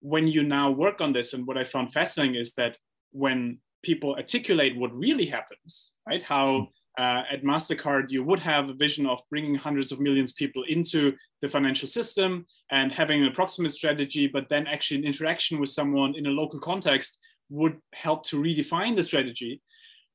when 0.00 0.26
you 0.26 0.42
now 0.42 0.70
work 0.70 1.00
on 1.00 1.12
this, 1.12 1.32
and 1.32 1.46
what 1.46 1.58
I 1.58 1.64
found 1.64 1.92
fascinating 1.92 2.36
is 2.36 2.54
that 2.54 2.78
when 3.12 3.58
people 3.82 4.14
articulate 4.14 4.76
what 4.76 4.94
really 4.94 5.26
happens, 5.26 5.92
right? 6.08 6.22
How 6.22 6.68
uh, 6.98 7.22
at 7.30 7.44
MasterCard 7.44 8.10
you 8.10 8.24
would 8.24 8.40
have 8.40 8.68
a 8.68 8.74
vision 8.74 9.06
of 9.06 9.20
bringing 9.30 9.54
hundreds 9.54 9.92
of 9.92 10.00
millions 10.00 10.30
of 10.30 10.36
people 10.36 10.64
into 10.68 11.12
the 11.42 11.48
financial 11.48 11.88
system 11.88 12.46
and 12.70 12.90
having 12.90 13.22
an 13.22 13.28
approximate 13.28 13.72
strategy, 13.72 14.26
but 14.26 14.48
then 14.48 14.66
actually 14.66 14.98
an 14.98 15.04
interaction 15.04 15.60
with 15.60 15.68
someone 15.68 16.14
in 16.16 16.26
a 16.26 16.30
local 16.30 16.58
context 16.58 17.18
would 17.48 17.76
help 17.92 18.24
to 18.24 18.40
redefine 18.42 18.96
the 18.96 19.04
strategy 19.04 19.60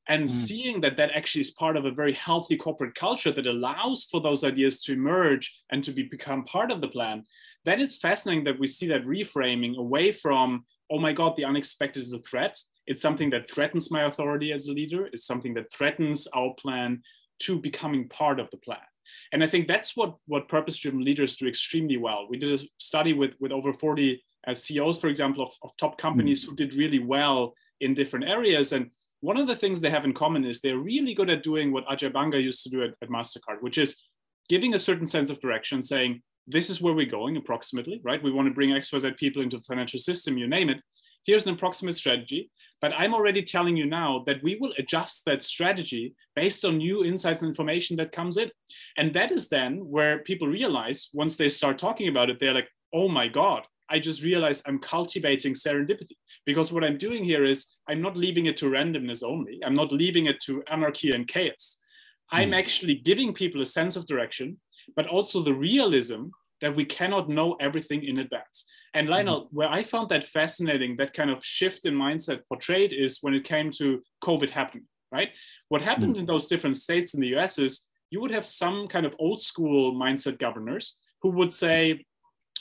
and 0.08 0.24
mm. 0.24 0.30
seeing 0.30 0.82
that 0.82 0.98
that 0.98 1.12
actually 1.12 1.42
is 1.42 1.52
part 1.52 1.78
of 1.78 1.86
a 1.86 1.92
very 1.92 2.14
healthy 2.14 2.58
corporate 2.58 2.96
culture 2.96 3.32
that 3.32 3.48
allows 3.48 4.06
for 4.06 4.20
those 4.20 4.44
ideas 4.44 4.82
to 4.82 4.94
emerge 4.94 5.64
and 5.72 5.84
to 5.84 5.92
be, 5.92 6.04
become 6.04 6.44
part 6.46 6.72
of 6.72 6.82
the 6.82 6.88
plan 6.88 7.24
then 7.66 7.80
it's 7.80 7.98
fascinating 7.98 8.44
that 8.44 8.60
we 8.60 8.68
see 8.68 8.88
that 8.88 9.04
reframing 9.04 9.78
away 9.78 10.12
from 10.12 10.66
oh 10.92 11.00
my 11.00 11.14
god 11.14 11.36
the 11.36 11.46
unexpected 11.46 12.02
is 12.02 12.14
a 12.14 12.20
threat. 12.20 12.58
It's 12.88 13.02
something 13.02 13.30
that 13.30 13.50
threatens 13.50 13.92
my 13.92 14.06
authority 14.06 14.52
as 14.52 14.68
a 14.68 14.72
leader. 14.72 15.08
It's 15.14 15.26
something 15.26 15.54
that 15.54 15.72
threatens 15.72 16.28
our 16.36 16.54
plan 16.56 17.04
to 17.42 17.60
becoming 17.60 18.10
part 18.10 18.40
of 18.40 18.50
the 18.50 18.58
plan. 18.58 18.80
And 19.32 19.44
i 19.44 19.48
think 19.48 19.68
that's 19.68 19.96
what 19.96 20.16
what 20.26 20.48
purpose 20.48 20.78
driven 20.80 21.04
leaders 21.04 21.36
do 21.36 21.48
extremely 21.48 21.98
well. 21.98 22.28
We 22.30 22.38
did 22.38 22.60
a 22.60 22.64
study 22.78 23.14
with 23.14 23.34
with 23.40 23.52
over 23.52 23.74
40 23.74 24.24
uh, 24.48 24.54
ceos 24.54 25.00
for 25.00 25.08
example 25.08 25.44
of, 25.44 25.52
of 25.62 25.78
top 25.78 25.98
companies 25.98 26.44
mm. 26.44 26.50
who 26.50 26.56
did 26.56 26.74
really 26.74 27.00
well 27.00 27.54
in 27.80 27.94
different 27.94 28.26
areas. 28.26 28.74
And 28.74 28.92
one 29.22 29.38
of 29.38 29.48
the 29.48 29.56
things 29.56 29.80
they 29.82 29.90
have 29.90 30.06
in 30.06 30.14
common 30.14 30.46
is 30.46 30.60
they're 30.60 30.78
really 30.78 31.14
good 31.14 31.30
at 31.30 31.44
doing 31.44 31.72
what 31.72 31.88
Ajay 31.88 32.12
Banga 32.12 32.42
used 32.42 32.64
to 32.64 32.70
do 32.70 32.84
at, 32.84 32.94
at 33.02 33.10
MasterCard, 33.10 33.62
which 33.62 33.78
is 33.78 34.04
giving 34.50 34.74
a 34.74 34.80
certain 34.80 35.08
sense 35.08 35.30
of 35.30 35.40
direction, 35.40 35.82
saying, 35.82 36.22
this 36.48 36.70
is 36.70 36.82
where 36.82 36.94
we're 36.94 37.06
going 37.06 37.38
approximately, 37.38 38.02
right? 38.04 38.22
We 38.22 38.32
want 38.32 38.48
to 38.48 38.54
bring 38.54 38.72
XYZ 38.72 39.16
people 39.18 39.42
into 39.42 39.58
the 39.58 39.64
financial 39.64 40.00
system, 40.00 40.38
you 40.38 40.48
name 40.48 40.70
it. 40.70 40.82
Here's 41.24 41.46
an 41.46 41.54
approximate 41.54 41.96
strategy. 41.96 42.50
But 42.82 42.94
I'm 42.98 43.14
already 43.14 43.44
telling 43.44 43.78
you 43.78 43.86
now 43.86 44.24
that 44.26 44.42
we 44.42 44.58
will 44.60 44.74
adjust 44.80 45.24
that 45.26 45.44
strategy 45.44 46.16
based 46.36 46.66
on 46.66 46.80
new 46.80 47.06
insights 47.06 47.44
and 47.44 47.50
information 47.50 47.96
that 47.98 48.12
comes 48.12 48.38
in. 48.38 48.50
And 48.98 49.14
that 49.14 49.32
is 49.32 49.50
then 49.50 49.78
where 49.88 50.24
people 50.24 50.48
realize 50.48 51.10
once 51.14 51.38
they 51.38 51.48
start 51.48 51.78
talking 51.78 52.08
about 52.08 52.32
it, 52.32 52.40
they're 52.40 52.56
like, 52.56 52.70
oh 52.92 53.08
my 53.08 53.28
God, 53.28 53.68
I 53.88 54.00
just 54.00 54.24
realized 54.24 54.64
I'm 54.68 54.80
cultivating 54.80 55.54
serendipity 55.54 56.16
because 56.46 56.72
what 56.72 56.84
I'm 56.84 56.98
doing 56.98 57.24
here 57.24 57.46
is 57.46 57.76
I'm 57.88 58.02
not 58.02 58.18
leaving 58.18 58.48
it 58.48 58.58
to 58.58 58.66
randomness 58.66 59.24
only. 59.24 59.60
I'm 59.66 59.74
not 59.74 59.92
leaving 59.92 60.26
it 60.26 60.40
to 60.42 60.64
anarchy 60.72 61.12
and 61.12 61.28
chaos. 61.28 61.78
I'm 62.32 62.52
mm. 62.52 62.58
actually 62.58 62.96
giving 62.96 63.34
people 63.34 63.62
a 63.62 63.66
sense 63.66 63.96
of 63.96 64.08
direction, 64.08 64.60
but 64.96 65.08
also 65.08 65.42
the 65.42 65.54
realism 65.54 66.28
that 66.62 66.76
we 66.76 66.86
cannot 66.86 67.30
know 67.30 67.56
everything 67.60 68.04
in 68.04 68.20
advance. 68.20 68.66
And 68.94 69.10
Lionel, 69.10 69.46
mm-hmm. 69.46 69.56
where 69.56 69.70
I 69.70 69.84
found 69.84 70.10
that 70.10 70.24
fascinating, 70.24 70.96
that 70.98 71.14
kind 71.14 71.30
of 71.30 71.44
shift 71.44 71.86
in 71.86 71.96
mindset 71.96 72.42
portrayed 72.48 72.94
is 72.94 73.20
when 73.22 73.34
it 73.34 73.44
came 73.44 73.72
to 73.72 74.02
COVID 74.24 74.50
happening, 74.50 74.86
right? 75.12 75.30
What 75.70 75.82
happened 75.82 76.16
mm. 76.16 76.20
in 76.20 76.26
those 76.26 76.48
different 76.48 76.78
states 76.78 77.14
in 77.14 77.22
the 77.22 77.36
US 77.38 77.58
is 77.58 77.86
you 78.10 78.22
would 78.22 78.32
have 78.32 78.46
some 78.46 78.88
kind 78.88 79.06
of 79.06 79.16
old 79.20 79.42
school 79.42 79.94
mindset 79.94 80.38
governors 80.38 80.98
who 81.22 81.30
would 81.32 81.54
say, 81.54 82.06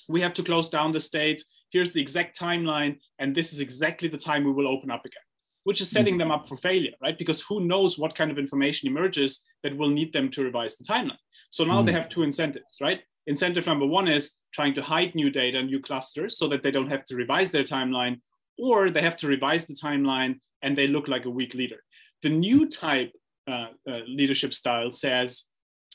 we 0.08 0.20
have 0.20 0.32
to 0.34 0.42
close 0.42 0.68
down 0.68 0.92
the 0.92 1.00
state 1.00 1.42
here's 1.70 1.92
the 1.92 2.00
exact 2.00 2.38
timeline, 2.38 2.98
and 3.18 3.34
this 3.34 3.52
is 3.52 3.60
exactly 3.60 4.08
the 4.08 4.18
time 4.18 4.44
we 4.44 4.52
will 4.52 4.68
open 4.68 4.90
up 4.90 5.04
again, 5.04 5.22
which 5.64 5.80
is 5.80 5.90
setting 5.90 6.18
them 6.18 6.30
up 6.30 6.46
for 6.46 6.56
failure, 6.56 6.92
right? 7.02 7.18
Because 7.18 7.40
who 7.42 7.60
knows 7.60 7.98
what 7.98 8.14
kind 8.14 8.30
of 8.30 8.38
information 8.38 8.88
emerges 8.88 9.44
that 9.62 9.76
will 9.76 9.90
need 9.90 10.12
them 10.12 10.30
to 10.30 10.44
revise 10.44 10.76
the 10.76 10.84
timeline. 10.84 11.18
So 11.50 11.64
now 11.64 11.82
mm. 11.82 11.86
they 11.86 11.92
have 11.92 12.08
two 12.08 12.22
incentives, 12.22 12.78
right? 12.80 13.00
Incentive 13.26 13.66
number 13.66 13.86
one 13.86 14.08
is 14.08 14.38
trying 14.52 14.74
to 14.74 14.82
hide 14.82 15.14
new 15.14 15.30
data, 15.30 15.62
new 15.62 15.80
clusters, 15.80 16.38
so 16.38 16.48
that 16.48 16.62
they 16.62 16.70
don't 16.70 16.88
have 16.88 17.04
to 17.06 17.16
revise 17.16 17.50
their 17.50 17.64
timeline, 17.64 18.20
or 18.58 18.90
they 18.90 19.02
have 19.02 19.16
to 19.18 19.26
revise 19.26 19.66
the 19.66 19.74
timeline 19.74 20.40
and 20.62 20.76
they 20.76 20.86
look 20.86 21.08
like 21.08 21.24
a 21.24 21.30
weak 21.30 21.54
leader. 21.54 21.82
The 22.22 22.30
new 22.30 22.68
type 22.68 23.12
uh, 23.48 23.68
uh, 23.88 24.00
leadership 24.06 24.54
style 24.54 24.90
says 24.90 25.48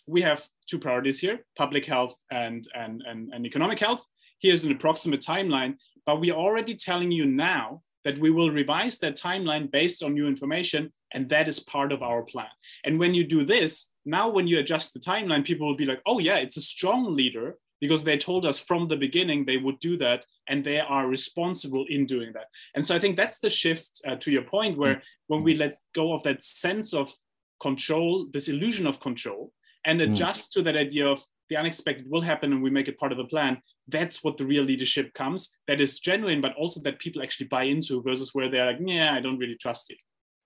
we 0.07 0.21
have 0.21 0.47
two 0.67 0.79
priorities 0.79 1.19
here 1.19 1.45
public 1.57 1.85
health 1.85 2.15
and, 2.31 2.67
and, 2.73 3.03
and, 3.07 3.31
and 3.33 3.45
economic 3.45 3.79
health. 3.79 4.03
Here's 4.39 4.63
an 4.63 4.71
approximate 4.71 5.21
timeline, 5.21 5.75
but 6.05 6.19
we're 6.19 6.33
already 6.33 6.75
telling 6.75 7.11
you 7.11 7.25
now 7.25 7.81
that 8.03 8.19
we 8.19 8.29
will 8.29 8.51
revise 8.51 8.99
that 8.99 9.17
timeline 9.17 9.69
based 9.71 10.03
on 10.03 10.13
new 10.13 10.27
information, 10.27 10.93
and 11.11 11.27
that 11.29 11.47
is 11.47 11.59
part 11.59 11.91
of 11.91 12.03
our 12.03 12.23
plan. 12.23 12.47
And 12.83 12.99
when 12.99 13.13
you 13.13 13.23
do 13.23 13.43
this, 13.43 13.91
now 14.05 14.29
when 14.29 14.47
you 14.47 14.59
adjust 14.59 14.93
the 14.93 14.99
timeline, 14.99 15.43
people 15.43 15.67
will 15.67 15.75
be 15.75 15.85
like, 15.85 16.01
oh, 16.05 16.19
yeah, 16.19 16.37
it's 16.37 16.57
a 16.57 16.61
strong 16.61 17.15
leader 17.15 17.57
because 17.81 18.03
they 18.03 18.17
told 18.17 18.45
us 18.45 18.59
from 18.59 18.87
the 18.87 18.95
beginning 18.95 19.43
they 19.43 19.57
would 19.57 19.79
do 19.79 19.97
that 19.97 20.25
and 20.47 20.63
they 20.63 20.79
are 20.79 21.07
responsible 21.07 21.85
in 21.89 22.05
doing 22.05 22.31
that. 22.33 22.45
And 22.75 22.85
so 22.85 22.95
I 22.95 22.99
think 22.99 23.17
that's 23.17 23.39
the 23.39 23.49
shift 23.49 24.01
uh, 24.07 24.15
to 24.17 24.31
your 24.31 24.43
point 24.43 24.77
where 24.77 25.01
when 25.27 25.43
we 25.43 25.55
let 25.55 25.75
go 25.93 26.13
of 26.13 26.23
that 26.23 26.43
sense 26.43 26.93
of 26.93 27.11
control, 27.59 28.27
this 28.31 28.47
illusion 28.47 28.87
of 28.87 28.99
control, 28.99 29.51
and 29.85 29.99
mm. 29.99 30.11
adjust 30.11 30.51
mm. 30.51 30.53
to 30.53 30.61
that 30.63 30.77
idea 30.77 31.07
of 31.07 31.23
the 31.49 31.57
unexpected 31.57 32.09
will 32.09 32.21
happen 32.21 32.51
and 32.51 32.63
we 32.63 32.69
make 32.69 32.87
it 32.87 32.99
part 32.99 33.11
of 33.11 33.17
the 33.17 33.25
plan 33.25 33.57
that's 33.87 34.23
what 34.23 34.37
the 34.37 34.45
real 34.45 34.63
leadership 34.63 35.13
comes 35.13 35.57
that 35.67 35.81
is 35.81 35.99
genuine 35.99 36.41
but 36.41 36.55
also 36.55 36.79
that 36.81 36.99
people 36.99 37.21
actually 37.21 37.47
buy 37.47 37.63
into 37.63 38.01
versus 38.01 38.31
where 38.33 38.49
they're 38.49 38.65
like 38.65 38.79
yeah 38.85 39.13
i 39.13 39.21
don't 39.21 39.37
really 39.37 39.55
trust 39.55 39.89
you 39.89 39.97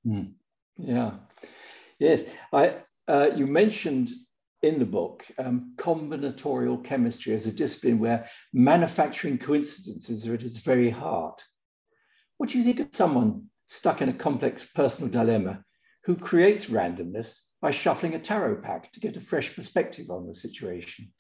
mm. 0.06 0.32
yeah. 0.78 1.12
Yes. 2.00 2.26
I 2.54 2.76
uh, 3.08 3.32
you 3.36 3.46
mentioned 3.46 4.10
in 4.62 4.80
the 4.80 4.86
book 4.86 5.26
um, 5.38 5.74
combinatorial 5.78 6.84
chemistry 6.84 7.34
as 7.34 7.46
a 7.46 7.52
discipline 7.52 8.00
where 8.00 8.30
manufacturing 8.54 9.38
coincidences 9.38 10.28
are 10.28 10.34
at 10.34 10.44
its 10.44 10.58
very 10.58 10.90
heart. 10.90 11.42
What 12.38 12.50
do 12.50 12.58
you 12.58 12.64
think 12.64 12.80
of 12.80 12.88
someone 12.92 13.48
stuck 13.68 14.02
in 14.02 14.10
a 14.10 14.14
complex 14.14 14.66
personal 14.66 15.12
dilemma 15.12 15.64
who 16.06 16.16
creates 16.16 16.68
randomness 16.70 17.40
by 17.62 17.72
shuffling 17.72 18.16
a 18.16 18.20
tarot 18.20 18.62
pack 18.62 18.92
to 18.94 19.00
get 19.00 19.18
a 19.18 19.22
fresh 19.22 19.56
perspective 19.56 20.10
on 20.10 20.28
the 20.28 20.34
situation. 20.34 21.12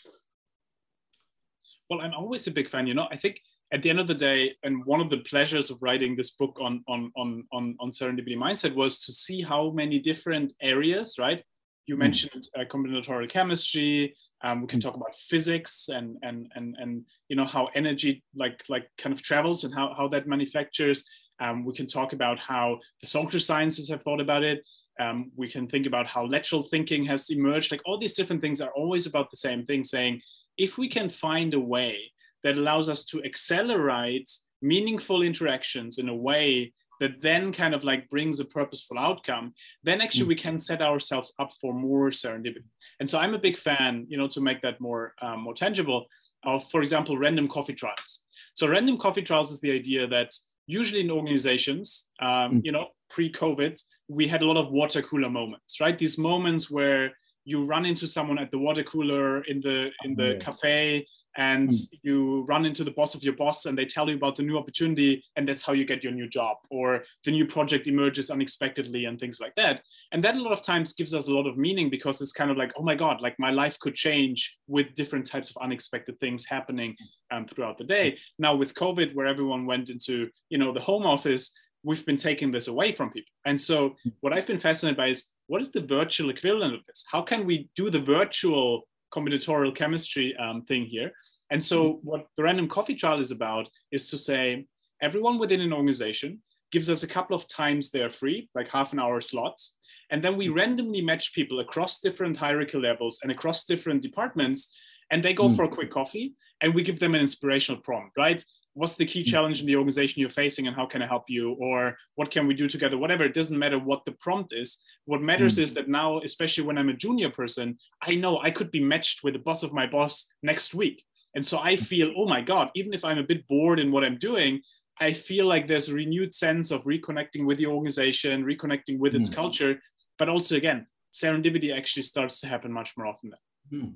Well, 1.89 2.01
I'm 2.01 2.13
always 2.13 2.48
a 2.48 2.51
big 2.51 2.69
fan. 2.69 2.88
You 2.88 2.93
know, 2.93 3.08
I 3.12 3.17
think 3.17 3.41
at 3.72 3.84
the 3.84 3.89
end 3.89 4.00
of 4.00 4.08
the 4.08 4.15
day, 4.15 4.55
and 4.63 4.86
one 4.86 5.01
of 5.01 5.10
the 5.10 5.17
pleasures 5.17 5.69
of 5.69 5.77
writing 5.81 6.15
this 6.15 6.31
book 6.31 6.58
on 6.62 6.84
on 6.88 7.12
on 7.15 7.43
on, 7.51 7.75
on 7.79 7.91
serendipity 7.91 8.38
mindset 8.38 8.75
was 8.75 9.00
to 9.00 9.12
see 9.12 9.41
how 9.41 9.72
many 9.72 10.00
different 10.00 10.53
areas, 10.62 11.17
right? 11.19 11.43
You 11.88 11.96
mm. 11.96 12.00
mentioned 12.00 12.48
uh, 12.58 12.63
combinatorial 12.65 13.29
chemistry. 13.29 14.15
Um, 14.43 14.62
we 14.62 14.67
can 14.67 14.79
mm. 14.79 14.84
talk 14.84 14.96
about 14.96 15.15
physics 15.15 15.89
and 15.89 16.17
and 16.22 16.48
and 16.55 16.75
and 16.79 17.03
you 17.27 17.36
know 17.36 17.46
how 17.46 17.69
energy 17.75 18.24
like 18.36 18.63
like 18.69 18.88
kind 18.98 19.13
of 19.13 19.22
travels 19.22 19.63
and 19.63 19.74
how 19.74 19.93
how 19.98 20.08
that 20.10 20.27
manufactures. 20.27 21.05
Um, 21.41 21.63
we 21.63 21.74
can 21.74 21.88
talk 21.88 22.12
about 22.12 22.38
how 22.38 22.79
the 23.01 23.08
social 23.08 23.39
sciences 23.39 23.89
have 23.89 24.03
thought 24.03 24.19
about 24.19 24.43
it. 24.43 24.62
Um, 25.00 25.32
we 25.36 25.48
can 25.50 25.68
think 25.68 25.86
about 25.88 26.08
how 26.08 26.25
lateral 26.25 26.63
thinking 26.63 27.06
has 27.06 27.29
emerged. 27.29 27.72
Like 27.72 27.82
all 27.86 27.98
these 27.98 28.15
different 28.15 28.41
things 28.41 28.62
are 28.62 28.72
always 28.75 29.08
about 29.08 29.29
the 29.32 29.38
same 29.38 29.65
thing, 29.65 29.84
saying 29.84 30.22
if 30.58 30.77
we 30.77 30.89
can 30.89 31.10
find 31.10 31.53
a 31.53 31.60
way 31.60 32.12
that 32.44 32.58
allows 32.58 32.89
us 32.89 33.06
to 33.06 33.24
accelerate 33.24 34.29
meaningful 34.62 35.22
interactions 35.22 35.98
in 35.98 36.10
a 36.10 36.15
way 36.15 36.74
that 37.00 37.22
then 37.22 37.53
kind 37.53 37.74
of 37.74 37.84
like 37.84 38.10
brings 38.10 38.39
a 38.39 38.46
purposeful 38.46 39.00
outcome, 39.00 39.53
then 39.84 40.01
actually 40.01 40.25
mm. 40.25 40.29
we 40.29 40.36
can 40.36 40.58
set 40.58 40.82
ourselves 40.82 41.34
up 41.39 41.51
for 41.62 41.74
more 41.74 42.10
serendipity. 42.10 42.65
And 43.00 43.08
so 43.10 43.20
I'm 43.20 43.34
a 43.34 43.39
big 43.39 43.58
fan, 43.58 44.06
you 44.10 44.18
know, 44.18 44.27
to 44.27 44.41
make 44.41 44.62
that 44.62 44.82
more 44.82 45.13
um, 45.22 45.39
more 45.41 45.53
tangible, 45.53 46.06
of 46.44 46.70
for 46.70 46.82
example, 46.82 47.18
random 47.18 47.48
coffee 47.48 47.74
trials. 47.74 48.24
So 48.53 48.68
random 48.68 48.98
coffee 48.98 49.22
trials 49.22 49.50
is 49.51 49.62
the 49.62 49.72
idea 49.72 50.08
that 50.08 50.32
usually 50.68 51.01
in 51.01 51.12
organizations, 51.12 52.10
um, 52.22 52.27
mm. 52.27 52.62
you 52.65 52.72
know, 52.72 52.88
pre-COVID, 53.10 53.82
we 54.10 54.28
had 54.28 54.42
a 54.42 54.46
lot 54.46 54.58
of 54.58 54.72
water 54.72 55.01
cooler 55.01 55.30
moments, 55.30 55.80
right? 55.80 55.98
These 55.98 56.18
moments 56.18 56.70
where 56.70 57.13
you 57.46 57.63
run 57.63 57.86
into 57.86 58.08
someone 58.08 58.39
at 58.39 58.51
the 58.51 58.60
water 58.60 58.84
cooler 58.84 59.42
in 59.44 59.62
the 59.62 59.92
in 60.04 60.16
the 60.16 60.34
yeah. 60.34 60.39
cafe 60.39 61.06
and 61.38 61.70
mm. 61.70 61.88
you 62.01 62.44
run 62.48 62.66
into 62.66 62.84
the 62.84 62.92
boss 62.92 63.13
of 63.16 63.24
your 63.24 63.36
boss 63.36 63.66
and 63.66 63.78
they 63.78 63.86
tell 63.86 64.10
you 64.10 64.16
about 64.16 64.36
the 64.36 64.44
new 64.44 64.58
opportunity 64.58 65.24
and 65.36 65.48
that's 65.48 65.63
how 65.63 65.74
you 65.74 65.86
get 65.86 66.04
your 66.04 66.12
new 66.12 66.28
job 66.28 66.58
or 66.70 67.04
the 67.24 67.32
new 67.32 67.46
project 67.46 67.88
emerges 67.88 68.30
unexpectedly 68.30 69.06
and 69.06 69.20
things 69.20 69.39
like 69.39 69.54
that 69.56 69.82
and 70.12 70.24
that 70.24 70.36
a 70.36 70.42
lot 70.42 70.51
of 70.51 70.62
times 70.62 70.94
gives 70.94 71.13
us 71.13 71.28
a 71.28 71.34
lot 71.34 71.48
of 71.48 71.58
meaning 71.58 71.89
because 71.89 72.22
it's 72.22 72.32
kind 72.32 72.51
of 72.51 72.58
like 72.58 72.72
oh 72.78 72.84
my 72.84 72.96
god 72.96 73.22
like 73.22 73.36
my 73.39 73.51
life 73.51 73.78
could 73.80 73.96
change 73.96 74.58
with 74.68 74.94
different 74.96 75.25
types 75.25 75.50
of 75.50 75.58
unexpected 75.62 76.20
things 76.20 76.46
happening 76.46 76.96
um, 77.32 77.46
throughout 77.46 77.78
the 77.78 77.84
day 77.84 78.18
now 78.38 78.56
with 78.56 78.74
covid 78.74 79.13
where 79.13 79.28
everyone 79.28 79.66
went 79.66 79.89
into 79.89 80.30
you 80.50 80.58
know 80.58 80.74
the 80.74 80.80
home 80.80 81.06
office 81.06 81.51
we've 81.84 82.06
been 82.06 82.18
taking 82.18 82.52
this 82.52 82.68
away 82.68 82.92
from 82.92 83.10
people. 83.10 83.32
And 83.46 83.60
so 83.60 83.96
what 84.22 84.34
I've 84.34 84.48
been 84.48 84.60
fascinated 84.60 84.98
by 84.98 85.08
is 85.08 85.28
what 85.48 85.62
is 85.62 85.72
the 85.72 85.82
virtual 85.82 86.30
equivalent 86.30 86.74
of 86.74 86.82
this? 86.88 87.04
How 87.12 87.22
can 87.22 87.46
we 87.46 87.70
do 87.76 87.90
the 87.90 88.00
virtual 88.00 88.84
combinatorial 89.14 89.76
chemistry 89.76 90.36
um, 90.38 90.64
thing 90.64 90.86
here? 90.86 91.12
And 91.52 91.62
so 91.62 92.00
what 92.04 92.28
the 92.38 92.44
random 92.44 92.68
coffee 92.68 92.96
trial 92.96 93.20
is 93.20 93.32
about 93.32 93.68
is 93.92 94.10
to 94.12 94.18
say 94.18 94.66
everyone 95.02 95.40
within 95.40 95.62
an 95.62 95.74
organization 95.74 96.42
gives 96.72 96.90
us 96.90 97.04
a 97.04 97.08
couple 97.08 97.36
of 97.36 97.48
times 97.48 97.90
they're 97.90 98.10
free, 98.10 98.50
like 98.54 98.70
half 98.70 98.94
an 98.94 99.00
hour 99.00 99.22
slots. 99.22 99.78
And 100.12 100.24
then 100.24 100.38
we 100.38 100.50
randomly 100.50 101.02
match 101.02 101.34
people 101.34 101.60
across 101.60 102.00
different 102.00 102.38
hierarchy 102.38 102.78
levels 102.78 103.20
and 103.24 103.32
across 103.32 103.66
different 103.66 104.02
departments. 104.02 104.72
And 105.12 105.24
they 105.24 105.34
go 105.34 105.50
mm. 105.50 105.56
for 105.56 105.64
a 105.64 105.70
quick 105.70 105.92
coffee 105.92 106.36
and 106.62 106.74
we 106.74 106.84
give 106.84 107.00
them 107.00 107.16
an 107.16 107.22
inspirational 107.22 107.82
prompt, 107.82 108.18
right? 108.18 108.44
What's 108.80 108.96
the 108.96 109.06
key 109.06 109.24
hmm. 109.24 109.30
challenge 109.30 109.60
in 109.60 109.68
the 109.68 109.76
organization 109.76 110.22
you're 110.22 110.30
facing 110.30 110.68
and 110.68 110.76
how 110.76 110.86
can 110.86 111.02
i 111.02 111.08
help 111.08 111.26
you 111.28 111.52
or 111.60 111.98
what 112.16 112.32
can 112.32 112.48
we 112.48 112.54
do 112.54 112.68
together 112.70 112.98
whatever 112.98 113.26
it 113.26 113.34
doesn't 113.34 113.60
matter 113.60 113.78
what 113.78 114.06
the 114.06 114.14
prompt 114.14 114.54
is 114.54 114.82
what 115.06 115.22
matters 115.22 115.58
mm. 115.58 115.64
is 115.64 115.74
that 115.74 115.90
now 115.90 116.20
especially 116.22 116.64
when 116.64 116.78
i'm 116.78 116.88
a 116.88 116.94
junior 117.06 117.30
person 117.30 117.78
i 118.02 118.16
know 118.16 118.40
i 118.40 118.50
could 118.50 118.72
be 118.72 118.80
matched 118.80 119.22
with 119.22 119.34
the 119.34 119.46
boss 119.48 119.64
of 119.64 119.74
my 119.74 119.86
boss 119.86 120.32
next 120.44 120.74
week 120.74 121.04
and 121.36 121.46
so 121.46 121.60
i 121.60 121.76
feel 121.76 122.14
oh 122.16 122.26
my 122.26 122.42
god 122.42 122.70
even 122.74 122.94
if 122.94 123.04
i'm 123.04 123.18
a 123.18 123.30
bit 123.32 123.46
bored 123.50 123.80
in 123.80 123.92
what 123.92 124.06
i'm 124.06 124.18
doing 124.18 124.62
i 125.02 125.12
feel 125.12 125.46
like 125.46 125.68
there's 125.68 125.90
a 125.90 125.94
renewed 125.94 126.34
sense 126.34 126.72
of 126.72 126.84
reconnecting 126.86 127.46
with 127.46 127.58
the 127.58 127.66
organization 127.66 128.46
reconnecting 128.46 128.98
with 128.98 129.14
its 129.14 129.30
mm. 129.30 129.36
culture 129.36 129.78
but 130.18 130.30
also 130.30 130.56
again 130.56 130.88
serendipity 131.14 131.76
actually 131.76 132.04
starts 132.04 132.40
to 132.40 132.48
happen 132.48 132.72
much 132.72 132.94
more 132.96 133.08
often 133.08 133.34
mm. 133.74 133.94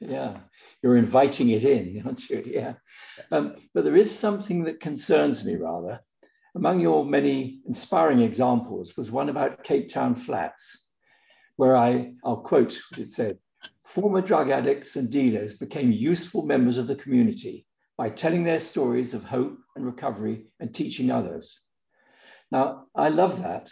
Yeah, 0.00 0.38
you're 0.82 0.96
inviting 0.96 1.50
it 1.50 1.64
in, 1.64 2.02
aren't 2.06 2.28
you? 2.28 2.42
Yeah. 2.46 2.74
Um, 3.30 3.56
but 3.74 3.84
there 3.84 3.96
is 3.96 4.16
something 4.16 4.64
that 4.64 4.80
concerns 4.80 5.44
me 5.44 5.56
rather. 5.56 6.00
Among 6.54 6.80
your 6.80 7.04
many 7.04 7.60
inspiring 7.66 8.20
examples 8.20 8.96
was 8.96 9.10
one 9.10 9.28
about 9.28 9.64
Cape 9.64 9.88
Town 9.88 10.14
flats, 10.14 10.90
where 11.56 11.76
I, 11.76 12.14
I'll 12.24 12.38
quote 12.38 12.80
it 12.96 13.10
said 13.10 13.38
former 13.88 14.20
drug 14.20 14.50
addicts 14.50 14.96
and 14.96 15.10
dealers 15.10 15.54
became 15.54 15.90
useful 15.90 16.44
members 16.44 16.76
of 16.76 16.86
the 16.86 16.94
community 16.94 17.66
by 17.96 18.10
telling 18.10 18.44
their 18.44 18.60
stories 18.60 19.14
of 19.14 19.24
hope 19.24 19.58
and 19.74 19.84
recovery 19.84 20.44
and 20.60 20.74
teaching 20.74 21.10
others. 21.10 21.60
Now, 22.50 22.84
I 22.94 23.08
love 23.08 23.42
that, 23.42 23.70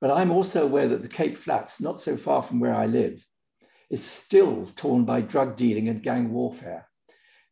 but 0.00 0.10
I'm 0.10 0.30
also 0.30 0.64
aware 0.64 0.88
that 0.88 1.02
the 1.02 1.08
Cape 1.08 1.36
Flats, 1.36 1.80
not 1.80 1.98
so 1.98 2.16
far 2.16 2.42
from 2.42 2.60
where 2.60 2.74
I 2.74 2.86
live, 2.86 3.26
is 3.90 4.04
still 4.04 4.66
torn 4.76 5.04
by 5.04 5.20
drug 5.20 5.56
dealing 5.56 5.88
and 5.88 6.02
gang 6.02 6.32
warfare. 6.32 6.88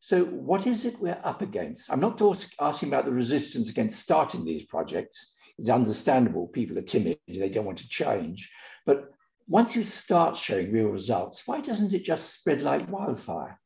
So, 0.00 0.24
what 0.24 0.66
is 0.66 0.84
it 0.84 1.00
we're 1.00 1.20
up 1.24 1.42
against? 1.42 1.90
I'm 1.90 2.00
not 2.00 2.20
asking 2.60 2.90
about 2.90 3.06
the 3.06 3.12
resistance 3.12 3.70
against 3.70 4.00
starting 4.00 4.44
these 4.44 4.64
projects. 4.64 5.34
It's 5.58 5.70
understandable. 5.70 6.46
People 6.48 6.78
are 6.78 6.82
timid, 6.82 7.18
they 7.26 7.48
don't 7.48 7.64
want 7.64 7.78
to 7.78 7.88
change. 7.88 8.50
But 8.84 9.10
once 9.48 9.74
you 9.74 9.82
start 9.82 10.36
showing 10.36 10.72
real 10.72 10.88
results, 10.88 11.42
why 11.46 11.60
doesn't 11.60 11.94
it 11.94 12.04
just 12.04 12.38
spread 12.38 12.62
like 12.62 12.90
wildfire? 12.90 13.60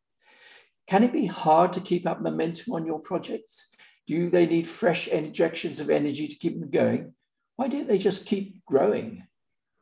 Can 0.86 1.02
it 1.02 1.12
be 1.12 1.26
hard 1.26 1.72
to 1.74 1.80
keep 1.80 2.06
up 2.06 2.20
momentum 2.20 2.74
on 2.74 2.86
your 2.86 3.00
projects? 3.00 3.74
Do 4.06 4.28
they 4.28 4.46
need 4.46 4.66
fresh 4.66 5.08
injections 5.08 5.78
of 5.78 5.90
energy 5.90 6.26
to 6.26 6.36
keep 6.36 6.58
them 6.58 6.70
going? 6.70 7.14
Why 7.56 7.68
don't 7.68 7.86
they 7.86 7.98
just 7.98 8.26
keep 8.26 8.64
growing? 8.64 9.24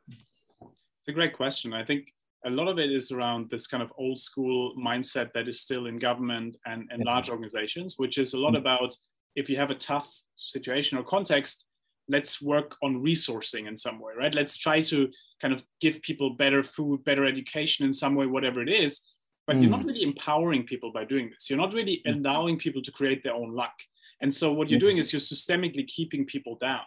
It's 0.09 1.07
a 1.07 1.13
great 1.13 1.33
question. 1.33 1.73
I 1.73 1.83
think 1.83 2.13
a 2.45 2.49
lot 2.49 2.67
of 2.67 2.79
it 2.79 2.91
is 2.91 3.11
around 3.11 3.49
this 3.49 3.67
kind 3.67 3.83
of 3.83 3.91
old 3.97 4.19
school 4.19 4.73
mindset 4.77 5.33
that 5.33 5.47
is 5.47 5.59
still 5.61 5.87
in 5.87 5.99
government 5.99 6.57
and, 6.65 6.87
and 6.91 7.03
large 7.03 7.29
organizations, 7.29 7.95
which 7.97 8.17
is 8.17 8.33
a 8.33 8.39
lot 8.39 8.53
mm. 8.53 8.59
about 8.59 8.95
if 9.35 9.49
you 9.49 9.57
have 9.57 9.71
a 9.71 9.75
tough 9.75 10.09
situation 10.35 10.97
or 10.97 11.03
context, 11.03 11.65
let's 12.07 12.41
work 12.41 12.75
on 12.83 13.03
resourcing 13.03 13.67
in 13.67 13.77
some 13.77 13.99
way, 13.99 14.13
right? 14.17 14.33
Let's 14.33 14.57
try 14.57 14.81
to 14.81 15.09
kind 15.41 15.53
of 15.53 15.63
give 15.79 16.01
people 16.01 16.31
better 16.31 16.63
food, 16.63 17.03
better 17.03 17.25
education 17.25 17.85
in 17.85 17.93
some 17.93 18.15
way, 18.15 18.25
whatever 18.25 18.61
it 18.61 18.69
is. 18.69 19.01
But 19.45 19.57
mm. 19.57 19.61
you're 19.61 19.71
not 19.71 19.81
mm. 19.81 19.87
really 19.87 20.03
empowering 20.03 20.63
people 20.63 20.91
by 20.91 21.05
doing 21.05 21.29
this. 21.29 21.49
You're 21.49 21.59
not 21.59 21.73
really 21.73 22.01
mm. 22.05 22.15
allowing 22.15 22.57
people 22.57 22.81
to 22.81 22.91
create 22.91 23.23
their 23.23 23.33
own 23.33 23.53
luck. 23.53 23.73
And 24.21 24.33
so 24.33 24.51
what 24.51 24.69
you're 24.69 24.79
doing 24.79 24.97
is 24.97 25.13
you're 25.13 25.19
systemically 25.19 25.87
keeping 25.87 26.25
people 26.25 26.57
down. 26.59 26.81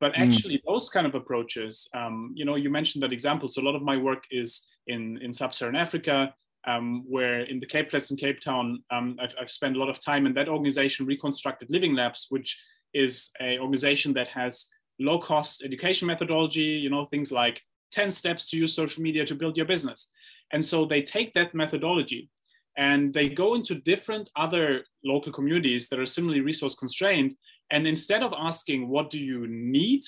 But 0.00 0.12
mm. 0.12 0.26
actually, 0.26 0.58
mm. 0.58 0.62
those 0.66 0.90
kind 0.90 1.06
of 1.06 1.14
approaches, 1.14 1.88
um, 1.94 2.32
you 2.34 2.44
know, 2.44 2.56
you 2.56 2.70
mentioned 2.70 3.02
that 3.02 3.12
example. 3.12 3.48
So 3.48 3.62
a 3.62 3.64
lot 3.64 3.74
of 3.74 3.82
my 3.82 3.96
work 3.96 4.24
is 4.30 4.68
in 4.86 5.18
in 5.22 5.32
sub-Saharan 5.32 5.76
Africa, 5.76 6.34
um, 6.66 7.04
where 7.08 7.40
in 7.40 7.60
the 7.60 7.66
Cape 7.66 7.90
Flats 7.90 8.10
in 8.10 8.16
Cape 8.16 8.40
Town, 8.40 8.82
um, 8.90 9.16
I've, 9.20 9.34
I've, 9.40 9.50
spent 9.50 9.76
a 9.76 9.78
lot 9.78 9.88
of 9.88 10.00
time 10.00 10.26
in 10.26 10.34
that 10.34 10.48
organization, 10.48 11.06
Reconstructed 11.06 11.68
Living 11.70 11.94
Labs, 11.94 12.26
which 12.28 12.60
is 12.92 13.30
a 13.40 13.58
organization 13.58 14.12
that 14.14 14.28
has 14.28 14.68
low 14.98 15.18
cost 15.18 15.62
education 15.64 16.06
methodology, 16.06 16.62
you 16.62 16.90
know, 16.90 17.04
things 17.06 17.30
like 17.30 17.60
10 17.92 18.10
steps 18.10 18.50
to 18.50 18.56
use 18.56 18.74
social 18.74 19.02
media 19.02 19.24
to 19.24 19.34
build 19.34 19.56
your 19.56 19.66
business. 19.66 20.10
And 20.52 20.64
so 20.64 20.84
they 20.84 21.02
take 21.02 21.32
that 21.34 21.54
methodology 21.54 22.30
and 22.76 23.12
they 23.12 23.28
go 23.28 23.54
into 23.54 23.74
different 23.74 24.30
other 24.36 24.84
local 25.04 25.32
communities 25.32 25.88
that 25.88 25.98
are 25.98 26.06
similarly 26.06 26.40
resource 26.40 26.74
constrained. 26.74 27.34
And 27.70 27.86
instead 27.86 28.22
of 28.22 28.32
asking, 28.36 28.88
what 28.88 29.10
do 29.10 29.18
you 29.18 29.46
need? 29.48 30.02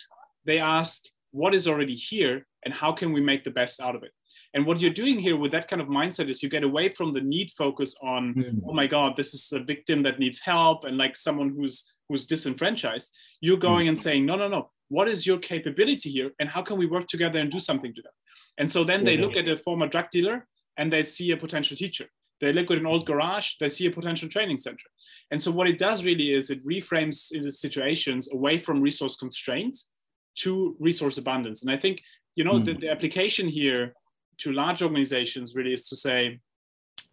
They 0.45 0.59
ask, 0.59 1.03
what 1.33 1.55
is 1.55 1.69
already 1.69 1.95
here 1.95 2.47
and 2.65 2.73
how 2.73 2.93
can 2.93 3.13
we 3.13 3.21
make 3.21 3.45
the 3.45 3.51
best 3.51 3.81
out 3.81 3.95
of 3.95 4.03
it? 4.03 4.13
And 4.55 4.67
what 4.67 4.81
you're 4.81 4.91
doing 4.91 5.19
here 5.19 5.37
with 5.37 5.53
that 5.53 5.69
kind 5.69 5.83
of 5.83 5.89
mindset 5.89 6.29
is 6.29 6.43
you 6.43 6.49
get 6.49 6.65
away 6.65 6.89
from 6.89 7.13
the 7.13 7.21
need 7.21 7.51
focus 7.51 7.95
on, 8.03 8.35
mm-hmm. 8.35 8.59
oh 8.69 8.73
my 8.73 8.87
God, 8.87 9.17
this 9.17 9.35
is 9.35 9.53
a 9.53 9.61
victim 9.61 10.03
that 10.05 10.19
needs 10.19 10.41
help 10.41 10.85
and 10.85 10.97
like 10.97 11.17
someone 11.17 11.51
who's 11.51 11.93
who's 12.09 12.27
disenfranchised. 12.27 13.15
You're 13.41 13.59
going 13.59 13.81
mm-hmm. 13.81 13.89
and 13.89 13.99
saying, 13.99 14.25
no, 14.25 14.37
no, 14.37 14.49
no, 14.49 14.71
what 14.89 15.09
is 15.09 15.27
your 15.27 15.39
capability 15.39 16.11
here 16.11 16.31
and 16.41 16.49
how 16.49 16.63
can 16.63 16.79
we 16.79 16.87
work 16.87 17.07
together 17.07 17.39
and 17.39 17.51
do 17.51 17.61
something 17.61 17.95
together? 17.95 18.15
And 18.57 18.71
so 18.71 18.83
then 18.83 19.05
they 19.05 19.19
look 19.19 19.37
at 19.37 19.49
a 19.49 19.57
former 19.57 19.87
drug 19.87 20.11
dealer 20.11 20.47
and 20.77 20.93
they 20.93 21.03
see 21.03 21.31
a 21.33 21.37
potential 21.37 21.77
teacher. 21.77 22.07
They 22.41 22.53
look 22.53 22.71
at 22.71 22.79
an 22.79 22.87
old 22.87 23.07
garage, 23.07 23.55
they 23.59 23.69
see 23.69 23.87
a 23.87 23.91
potential 23.91 24.29
training 24.29 24.59
center. 24.59 24.89
And 25.31 25.41
so 25.41 25.51
what 25.51 25.69
it 25.69 25.79
does 25.79 26.05
really 26.05 26.33
is 26.33 26.51
it 26.51 26.65
reframes 26.67 27.33
situations 27.53 28.33
away 28.33 28.59
from 28.59 28.81
resource 28.81 29.17
constraints 29.17 29.89
to 30.37 30.77
resource 30.79 31.19
abundance. 31.19 31.63
And 31.63 31.71
I 31.71 31.77
think, 31.77 32.01
you 32.37 32.45
know, 32.45 32.55
mm. 32.55 32.65
the, 32.65 32.75
the 32.75 32.91
application 32.91 33.49
here 33.49 33.95
to 34.39 34.53
large 34.53 34.83
organizations 34.83 35.55
really 35.55 35.73
is 35.73 35.89
to 35.89 35.97
say, 35.97 36.41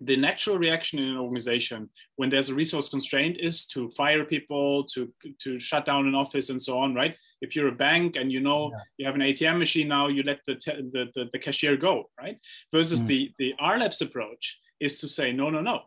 the 0.02 0.18
natural 0.18 0.58
reaction 0.58 1.00
in 1.00 1.10
an 1.10 1.18
organization 1.18 1.90
when 2.18 2.30
there's 2.30 2.50
a 2.50 2.54
resource 2.54 2.90
constraint 2.90 3.38
is 3.40 3.66
to 3.66 3.90
fire 3.92 4.26
people 4.26 4.84
to 4.84 5.12
to 5.40 5.58
shut 5.60 5.86
down 5.86 6.08
an 6.08 6.16
office 6.16 6.50
and 6.50 6.62
so 6.62 6.78
on 6.78 6.94
right 6.94 7.16
if 7.42 7.56
you're 7.56 7.70
a 7.70 7.76
bank 7.76 8.18
and 8.18 8.32
you 8.32 8.42
know 8.42 8.72
yeah. 8.72 8.80
you 8.98 9.06
have 9.06 9.16
an 9.16 9.22
atm 9.22 9.58
machine 9.58 9.88
now 9.88 10.08
you 10.08 10.22
let 10.24 10.40
the 10.48 10.56
the, 10.92 11.10
the, 11.16 11.30
the, 11.32 11.40
cashier 11.40 11.78
go 11.78 12.10
right 12.20 12.38
versus 12.74 13.04
mm. 13.04 13.08
the 13.08 13.32
the 13.40 13.54
rlabs 13.62 14.02
approach 14.02 14.60
is 14.80 15.00
to 15.00 15.08
say 15.08 15.32
no 15.32 15.50
no 15.50 15.62
no 15.62 15.82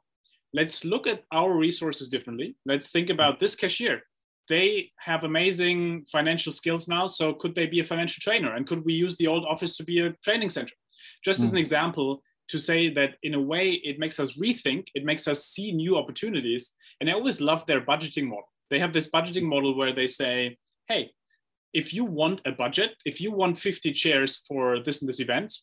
let's 0.53 0.85
look 0.85 1.07
at 1.07 1.25
our 1.33 1.57
resources 1.57 2.09
differently 2.09 2.57
let's 2.67 2.91
think 2.91 3.11
about 3.11 3.39
this 3.39 3.55
cashier 3.55 4.03
they 4.49 4.91
have 4.99 5.25
amazing 5.25 6.05
financial 6.11 6.53
skills 6.53 6.89
now 6.89 7.07
so 7.07 7.35
could 7.35 7.55
they 7.55 7.67
be 7.67 7.81
a 7.81 7.85
financial 7.85 8.21
trainer 8.21 8.55
and 8.55 8.67
could 8.67 8.85
we 8.85 8.95
use 8.95 9.17
the 9.17 9.27
old 9.27 9.45
office 9.45 9.77
to 9.77 9.85
be 9.85 10.01
a 10.01 10.13
training 10.25 10.51
center 10.51 10.73
just 11.25 11.41
mm. 11.41 11.45
as 11.45 11.53
an 11.53 11.59
example 11.59 12.23
to 12.49 12.59
say 12.59 12.89
that 12.89 13.17
in 13.23 13.35
a 13.35 13.41
way 13.41 13.73
it 13.85 13.99
makes 13.99 14.19
us 14.19 14.37
rethink, 14.39 14.87
it 14.95 15.05
makes 15.05 15.29
us 15.29 15.45
see 15.45 15.71
new 15.73 15.97
opportunities. 15.97 16.75
And 17.01 17.09
I 17.09 17.13
always 17.13 17.41
love 17.41 17.65
their 17.67 17.83
budgeting 17.83 18.25
model. 18.25 18.51
They 18.71 18.79
have 18.79 18.93
this 18.93 19.11
budgeting 19.11 19.43
model 19.43 19.77
where 19.77 19.93
they 19.93 20.07
say, 20.07 20.57
hey, 20.89 21.13
if 21.75 21.93
you 21.93 22.05
want 22.05 22.41
a 22.47 22.53
budget, 22.53 22.95
if 23.05 23.21
you 23.21 23.31
want 23.31 23.59
50 23.59 23.93
chairs 23.93 24.43
for 24.49 24.83
this 24.83 25.03
and 25.03 25.09
this 25.09 25.21
event, 25.21 25.55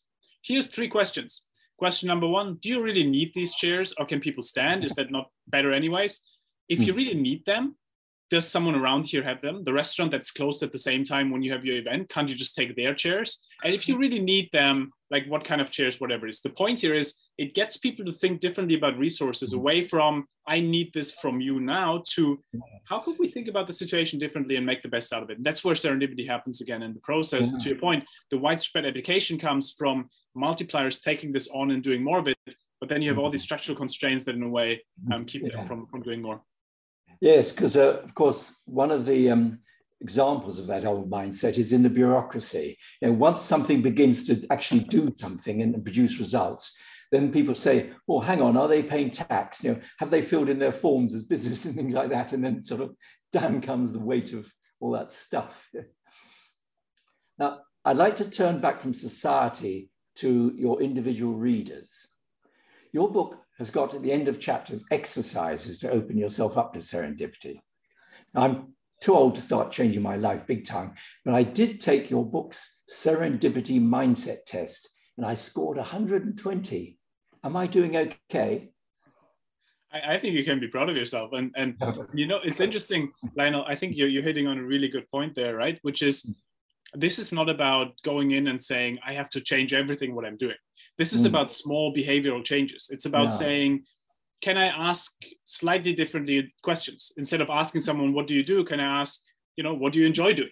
here's 0.43 0.67
three 0.67 0.87
questions. 0.87 1.43
Question 1.77 2.07
number 2.07 2.27
one 2.27 2.57
Do 2.61 2.69
you 2.69 2.81
really 2.81 3.05
need 3.05 3.31
these 3.33 3.55
chairs 3.55 3.93
or 3.97 4.05
can 4.05 4.19
people 4.19 4.43
stand? 4.43 4.85
Is 4.85 4.93
that 4.95 5.11
not 5.11 5.29
better, 5.47 5.73
anyways? 5.73 6.21
If 6.69 6.79
you 6.81 6.93
hmm. 6.93 6.97
really 6.97 7.13
need 7.13 7.45
them, 7.45 7.75
does 8.29 8.47
someone 8.47 8.75
around 8.75 9.07
here 9.07 9.23
have 9.23 9.41
them? 9.41 9.63
The 9.63 9.73
restaurant 9.73 10.11
that's 10.11 10.31
closed 10.31 10.63
at 10.63 10.71
the 10.71 10.79
same 10.79 11.03
time 11.03 11.29
when 11.29 11.43
you 11.43 11.51
have 11.51 11.63
your 11.63 11.77
event, 11.77 12.09
can't 12.09 12.29
you 12.29 12.35
just 12.35 12.55
take 12.55 12.75
their 12.75 12.95
chairs? 12.95 13.45
And 13.63 13.73
if 13.73 13.87
you 13.87 13.97
really 13.97 14.19
need 14.19 14.49
them, 14.51 14.91
like 15.11 15.27
what 15.27 15.43
kind 15.43 15.61
of 15.61 15.69
chairs, 15.69 16.01
whatever 16.01 16.25
it 16.25 16.31
is. 16.31 16.41
The 16.41 16.49
point 16.49 16.79
here 16.81 16.95
is 16.95 17.21
it 17.37 17.53
gets 17.53 17.77
people 17.77 18.03
to 18.05 18.11
think 18.11 18.39
differently 18.39 18.75
about 18.75 18.97
resources 18.97 19.51
mm-hmm. 19.51 19.59
away 19.59 19.87
from 19.87 20.25
I 20.47 20.59
need 20.59 20.93
this 20.93 21.11
from 21.11 21.41
you 21.41 21.59
now 21.59 22.03
to 22.13 22.39
how 22.85 22.99
could 22.99 23.17
we 23.17 23.27
think 23.27 23.47
about 23.47 23.67
the 23.67 23.73
situation 23.73 24.19
differently 24.19 24.57
and 24.57 24.65
make 24.65 24.83
the 24.83 24.89
best 24.89 25.11
out 25.11 25.23
of 25.23 25.29
it? 25.29 25.37
And 25.37 25.45
that's 25.45 25.63
where 25.63 25.75
serendipity 25.75 26.27
happens 26.27 26.61
again 26.61 26.83
in 26.83 26.93
the 26.93 26.99
process. 26.99 27.51
Yeah. 27.51 27.57
To 27.59 27.69
your 27.69 27.79
point, 27.79 28.03
the 28.29 28.37
widespread 28.37 28.85
application 28.85 29.39
comes 29.39 29.73
from 29.77 30.09
multipliers 30.35 31.01
taking 31.01 31.31
this 31.31 31.47
on 31.49 31.71
and 31.71 31.83
doing 31.83 32.03
more 32.03 32.19
of 32.19 32.27
it, 32.27 32.37
but 32.79 32.89
then 32.89 33.01
you 33.01 33.09
have 33.09 33.17
all 33.17 33.29
these 33.29 33.41
mm-hmm. 33.41 33.45
structural 33.45 33.77
constraints 33.77 34.25
that 34.25 34.35
in 34.35 34.43
a 34.43 34.49
way 34.49 34.83
um, 35.11 35.25
keep 35.25 35.43
yeah. 35.43 35.55
them 35.55 35.67
from, 35.67 35.87
from 35.87 36.01
doing 36.01 36.21
more. 36.21 36.41
Yes, 37.21 37.51
because 37.51 37.77
uh, 37.77 38.01
of 38.03 38.13
course, 38.13 38.61
one 38.65 38.91
of 38.91 39.05
the 39.05 39.31
um, 39.31 39.59
examples 40.01 40.59
of 40.59 40.67
that 40.67 40.85
old 40.85 41.09
mindset 41.09 41.57
is 41.57 41.71
in 41.71 41.83
the 41.83 41.89
bureaucracy. 41.89 42.77
You 43.01 43.07
know, 43.07 43.13
once 43.13 43.41
something 43.41 43.81
begins 43.81 44.25
to 44.25 44.45
actually 44.51 44.81
do 44.81 45.11
something 45.15 45.61
and 45.61 45.83
produce 45.83 46.19
results, 46.19 46.77
then 47.11 47.31
people 47.31 47.55
say, 47.55 47.91
well, 48.07 48.19
hang 48.19 48.41
on, 48.41 48.57
are 48.57 48.67
they 48.67 48.83
paying 48.83 49.09
tax? 49.09 49.63
You 49.63 49.73
know, 49.73 49.79
have 49.99 50.09
they 50.09 50.21
filled 50.21 50.49
in 50.49 50.59
their 50.59 50.71
forms 50.73 51.13
as 51.13 51.23
business 51.23 51.65
and 51.65 51.75
things 51.75 51.93
like 51.93 52.09
that? 52.09 52.33
And 52.33 52.43
then 52.43 52.63
sort 52.63 52.81
of 52.81 52.95
down 53.31 53.61
comes 53.61 53.93
the 53.93 53.99
weight 53.99 54.33
of 54.33 54.51
all 54.79 54.91
that 54.91 55.11
stuff. 55.11 55.69
Now, 57.37 57.59
I'd 57.83 57.97
like 57.97 58.15
to 58.17 58.29
turn 58.29 58.61
back 58.61 58.79
from 58.79 58.93
society 58.93 59.89
to 60.15 60.53
your 60.55 60.81
individual 60.81 61.33
readers. 61.33 62.07
Your 62.91 63.11
book 63.11 63.37
has 63.57 63.69
got 63.69 63.93
at 63.93 64.01
the 64.01 64.11
end 64.11 64.27
of 64.27 64.39
chapters 64.39 64.85
exercises 64.91 65.79
to 65.79 65.91
open 65.91 66.17
yourself 66.17 66.57
up 66.57 66.73
to 66.73 66.79
serendipity. 66.79 67.59
I'm 68.33 68.73
too 69.01 69.15
old 69.15 69.35
to 69.35 69.41
start 69.41 69.71
changing 69.71 70.01
my 70.01 70.15
life 70.15 70.47
big 70.47 70.65
time, 70.65 70.93
but 71.23 71.33
I 71.33 71.43
did 71.43 71.79
take 71.79 72.09
your 72.09 72.25
book's 72.25 72.81
serendipity 72.89 73.81
mindset 73.81 74.45
test 74.45 74.89
and 75.17 75.25
I 75.25 75.35
scored 75.35 75.77
120. 75.77 76.97
Am 77.43 77.55
I 77.55 77.67
doing 77.67 77.95
okay? 77.95 78.71
I, 79.91 80.15
I 80.15 80.19
think 80.19 80.33
you 80.33 80.43
can 80.43 80.59
be 80.59 80.67
proud 80.67 80.89
of 80.89 80.97
yourself. 80.97 81.31
And, 81.33 81.53
and 81.55 81.75
you 82.13 82.27
know, 82.27 82.39
it's 82.43 82.59
interesting, 82.59 83.11
Lionel, 83.35 83.65
I 83.67 83.75
think 83.75 83.95
you're, 83.95 84.07
you're 84.07 84.23
hitting 84.23 84.47
on 84.47 84.57
a 84.57 84.63
really 84.63 84.87
good 84.87 85.09
point 85.09 85.35
there, 85.35 85.55
right? 85.55 85.79
Which 85.81 86.01
is 86.01 86.35
this 86.97 87.19
is 87.19 87.31
not 87.31 87.49
about 87.49 88.01
going 88.03 88.31
in 88.31 88.47
and 88.47 88.61
saying, 88.61 88.99
I 89.05 89.13
have 89.13 89.29
to 89.31 89.41
change 89.41 89.73
everything 89.73 90.15
what 90.15 90.25
I'm 90.25 90.37
doing. 90.37 90.55
This 90.97 91.13
is 91.13 91.23
mm. 91.23 91.29
about 91.29 91.51
small 91.51 91.93
behavioral 91.93 92.43
changes. 92.43 92.87
It's 92.89 93.05
about 93.05 93.25
yeah. 93.25 93.37
saying, 93.37 93.83
can 94.41 94.57
I 94.57 94.67
ask 94.67 95.13
slightly 95.45 95.93
differently 95.93 96.53
questions 96.63 97.11
instead 97.17 97.41
of 97.41 97.49
asking 97.49 97.81
someone, 97.81 98.13
what 98.13 98.27
do 98.27 98.35
you 98.35 98.43
do? 98.43 98.63
Can 98.63 98.79
I 98.79 99.01
ask, 99.01 99.21
you 99.55 99.63
know, 99.63 99.73
what 99.73 99.93
do 99.93 99.99
you 99.99 100.05
enjoy 100.05 100.33
doing? 100.33 100.49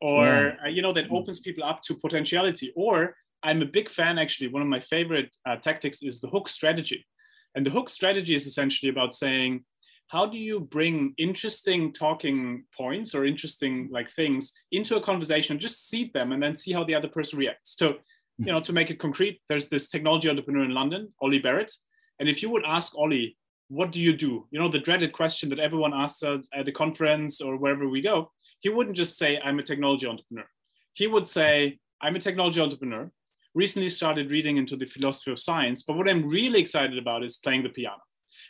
Or, 0.00 0.24
yeah. 0.24 0.52
uh, 0.64 0.68
you 0.68 0.82
know, 0.82 0.92
that 0.92 1.08
mm. 1.08 1.18
opens 1.18 1.40
people 1.40 1.64
up 1.64 1.82
to 1.82 1.94
potentiality. 1.94 2.72
Or 2.76 3.16
I'm 3.42 3.62
a 3.62 3.66
big 3.66 3.90
fan, 3.90 4.18
actually, 4.18 4.48
one 4.48 4.62
of 4.62 4.68
my 4.68 4.80
favorite 4.80 5.34
uh, 5.46 5.56
tactics 5.56 6.02
is 6.02 6.20
the 6.20 6.28
hook 6.28 6.48
strategy. 6.48 7.06
And 7.54 7.66
the 7.66 7.70
hook 7.70 7.88
strategy 7.88 8.34
is 8.34 8.46
essentially 8.46 8.90
about 8.90 9.14
saying, 9.14 9.64
how 10.10 10.26
do 10.26 10.36
you 10.36 10.60
bring 10.60 11.14
interesting 11.18 11.92
talking 11.92 12.64
points 12.76 13.14
or 13.14 13.24
interesting 13.24 13.88
like 13.92 14.10
things 14.14 14.52
into 14.72 14.96
a 14.96 15.00
conversation 15.00 15.58
just 15.58 15.88
seed 15.88 16.12
them 16.12 16.32
and 16.32 16.42
then 16.42 16.52
see 16.52 16.72
how 16.72 16.84
the 16.84 16.94
other 16.94 17.08
person 17.08 17.38
reacts 17.38 17.76
so 17.78 17.96
you 18.40 18.46
hmm. 18.46 18.52
know, 18.52 18.60
to 18.60 18.72
make 18.72 18.90
it 18.90 18.98
concrete, 18.98 19.40
there's 19.48 19.68
this 19.68 19.90
technology 19.90 20.28
entrepreneur 20.28 20.64
in 20.64 20.72
London, 20.72 21.12
Oli 21.20 21.38
Barrett. 21.38 21.72
And 22.18 22.28
if 22.28 22.42
you 22.42 22.48
would 22.50 22.64
ask 22.64 22.96
Oli, 22.96 23.36
what 23.68 23.92
do 23.92 24.00
you 24.00 24.14
do? 24.16 24.46
You 24.50 24.58
know, 24.58 24.68
the 24.68 24.78
dreaded 24.78 25.12
question 25.12 25.50
that 25.50 25.58
everyone 25.58 25.92
asks 25.92 26.22
us 26.22 26.48
at 26.54 26.66
a 26.66 26.72
conference 26.72 27.42
or 27.42 27.56
wherever 27.56 27.86
we 27.86 28.00
go, 28.00 28.32
he 28.60 28.70
wouldn't 28.70 28.96
just 28.96 29.18
say, 29.18 29.38
I'm 29.44 29.58
a 29.58 29.62
technology 29.62 30.06
entrepreneur. 30.06 30.46
He 30.94 31.06
would 31.06 31.26
say, 31.26 31.78
I'm 32.00 32.16
a 32.16 32.18
technology 32.18 32.60
entrepreneur, 32.62 33.10
recently 33.54 33.90
started 33.90 34.30
reading 34.30 34.56
into 34.56 34.76
the 34.76 34.86
philosophy 34.86 35.32
of 35.32 35.38
science, 35.38 35.82
but 35.82 35.96
what 35.96 36.08
I'm 36.08 36.28
really 36.28 36.60
excited 36.60 36.96
about 36.96 37.22
is 37.22 37.36
playing 37.36 37.62
the 37.62 37.68
piano. 37.68 38.00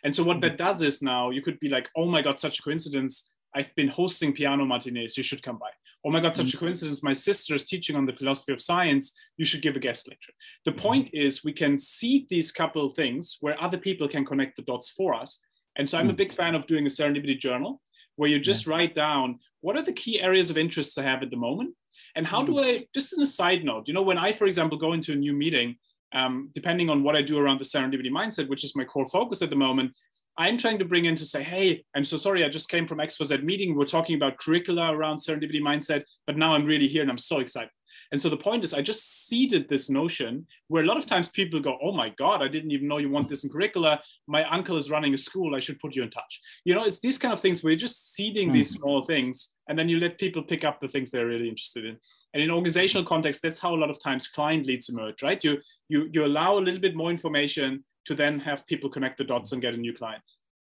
And 0.05 0.15
so 0.15 0.23
what 0.23 0.39
mm-hmm. 0.39 0.49
that 0.49 0.59
does 0.59 0.83
is 0.83 1.03
now 1.03 1.31
you 1.31 1.43
could 1.43 1.61
be 1.61 1.69
like, 1.69 1.89
oh 1.97 2.07
my 2.07 2.23
God, 2.23 2.39
such 2.39 2.59
a 2.59 2.63
coincidence. 2.63 3.31
I've 3.55 3.75
been 3.75 3.89
hosting 3.89 4.33
piano 4.33 4.65
matinees. 4.65 5.17
You 5.17 5.23
should 5.23 5.43
come 5.43 5.59
by 5.59 5.71
oh 6.05 6.11
my 6.11 6.21
God, 6.21 6.35
such 6.35 6.47
a 6.47 6.57
mm-hmm. 6.57 6.65
coincidence. 6.65 7.03
My 7.03 7.13
sister 7.13 7.55
is 7.55 7.67
teaching 7.67 7.97
on 7.97 8.07
the 8.07 8.13
philosophy 8.13 8.53
of 8.53 8.61
science. 8.61 9.13
You 9.37 9.45
should 9.45 9.63
give 9.63 9.77
a 9.77 9.81
guest 9.81 10.09
lecture. 10.09 10.33
The 10.65 10.73
mm-hmm. 10.73 10.81
point 10.81 11.11
is, 11.13 11.45
we 11.45 11.53
can 11.53 11.77
see 11.77 12.27
these 12.31 12.53
couple 12.53 12.87
of 12.87 12.97
things 12.97 13.39
where 13.41 13.61
other 13.63 13.79
people 13.79 14.09
can 14.09 14.25
connect 14.25 14.57
the 14.57 14.63
dots 14.63 14.91
for 14.91 15.15
us. 15.15 15.41
And 15.77 15.89
so 15.89 15.99
I'm 15.99 16.11
a 16.11 16.13
mm. 16.13 16.17
big 16.17 16.35
fan 16.35 16.55
of 16.55 16.67
doing 16.67 16.85
a 16.85 16.89
serendipity 16.89 17.39
journal 17.39 17.81
where 18.17 18.29
you 18.29 18.41
just 18.41 18.67
write 18.67 18.93
down 18.93 19.39
what 19.61 19.77
are 19.77 19.83
the 19.83 19.93
key 19.93 20.21
areas 20.21 20.51
of 20.51 20.59
interest 20.59 20.99
I 20.99 21.03
have 21.05 21.23
at 21.23 21.31
the 21.31 21.37
moment. 21.37 21.75
And 22.17 22.27
how 22.27 22.43
do 22.43 22.55
mm. 22.55 22.65
I, 22.65 22.87
just 22.93 23.13
in 23.13 23.23
a 23.23 23.27
side 23.27 23.65
note, 23.65 23.85
you 23.87 23.95
know, 23.95 24.03
when 24.03 24.19
I, 24.19 24.33
for 24.33 24.47
example, 24.47 24.79
go 24.79 24.95
into 24.95 25.13
a 25.13 25.17
new 25.17 25.33
meeting, 25.33 25.77
um, 26.13 26.51
depending 26.53 26.91
on 26.91 27.03
what 27.03 27.17
I 27.17 27.23
do 27.23 27.39
around 27.39 27.61
the 27.61 27.65
serendipity 27.65 28.11
mindset, 28.11 28.49
which 28.49 28.65
is 28.65 28.77
my 28.77 28.85
core 28.85 29.07
focus 29.07 29.43
at 29.43 29.51
the 29.51 29.57
moment, 29.57 29.93
I'm 30.39 30.57
trying 30.57 30.79
to 30.79 30.85
bring 30.85 31.05
in 31.05 31.17
to 31.17 31.27
say, 31.27 31.43
hey, 31.43 31.85
I'm 31.95 32.05
so 32.05 32.17
sorry, 32.17 32.45
I 32.45 32.49
just 32.49 32.71
came 32.71 32.87
from 32.87 32.99
XYZ 32.99 33.43
meeting. 33.43 33.77
We're 33.77 33.85
talking 33.85 34.17
about 34.17 34.39
curricula 34.39 34.95
around 34.95 35.19
serendipity 35.19 35.61
mindset, 35.61 36.03
but 36.27 36.37
now 36.37 36.55
I'm 36.55 36.65
really 36.65 36.89
here 36.89 37.03
and 37.03 37.11
I'm 37.11 37.19
so 37.19 37.41
excited. 37.41 37.71
And 38.13 38.21
so 38.21 38.29
the 38.29 38.37
point 38.37 38.65
is, 38.65 38.75
I 38.75 38.83
just 38.83 39.27
seeded 39.29 39.69
this 39.69 39.89
notion 39.89 40.47
where 40.69 40.83
a 40.83 40.87
lot 40.87 40.97
of 40.97 41.07
times 41.07 41.29
people 41.29 41.61
go, 41.61 41.79
"Oh 41.83 41.93
my 41.93 42.09
God, 42.11 42.43
I 42.43 42.49
didn't 42.49 42.73
even 42.73 42.89
know 42.89 42.99
you 42.99 43.11
want 43.11 43.29
this 43.29 43.45
in 43.45 43.51
curricula. 43.51 44.03
My 44.27 44.45
uncle 44.51 44.77
is 44.77 44.91
running 44.91 45.15
a 45.15 45.19
school. 45.19 45.55
I 45.55 45.61
should 45.61 45.79
put 45.79 45.95
you 45.95 46.03
in 46.03 46.11
touch." 46.11 46.41
You 46.65 46.75
know, 46.75 46.85
it's 46.85 47.01
these 47.01 47.19
kind 47.19 47.33
of 47.33 47.41
things 47.41 47.63
where 47.63 47.73
you're 47.73 47.79
just 47.79 48.15
seeding 48.15 48.49
mm-hmm. 48.49 48.57
these 48.57 48.71
small 48.71 49.05
things, 49.05 49.55
and 49.69 49.79
then 49.79 49.89
you 49.89 50.01
let 50.01 50.19
people 50.19 50.43
pick 50.43 50.65
up 50.65 50.81
the 50.81 50.89
things 50.89 51.11
they're 51.11 51.27
really 51.27 51.49
interested 51.49 51.85
in. 51.85 51.99
And 52.35 52.43
in 52.43 52.51
organizational 52.51 53.07
context, 53.07 53.43
that's 53.43 53.61
how 53.61 53.75
a 53.75 53.81
lot 53.83 53.91
of 53.91 54.03
times 54.03 54.29
client 54.29 54.67
leads 54.67 54.89
emerge, 54.89 55.23
right? 55.23 55.43
You 55.45 55.59
you 55.89 56.09
you 56.13 56.25
allow 56.25 56.59
a 56.59 56.65
little 56.67 56.81
bit 56.81 56.97
more 56.97 57.11
information 57.11 57.85
to 58.07 58.15
then 58.15 58.41
have 58.41 58.67
people 58.67 58.91
connect 58.91 59.19
the 59.19 59.25
dots 59.25 59.53
and 59.53 59.63
get 59.63 59.75
a 59.75 59.77
new 59.77 59.95
client. 59.95 60.23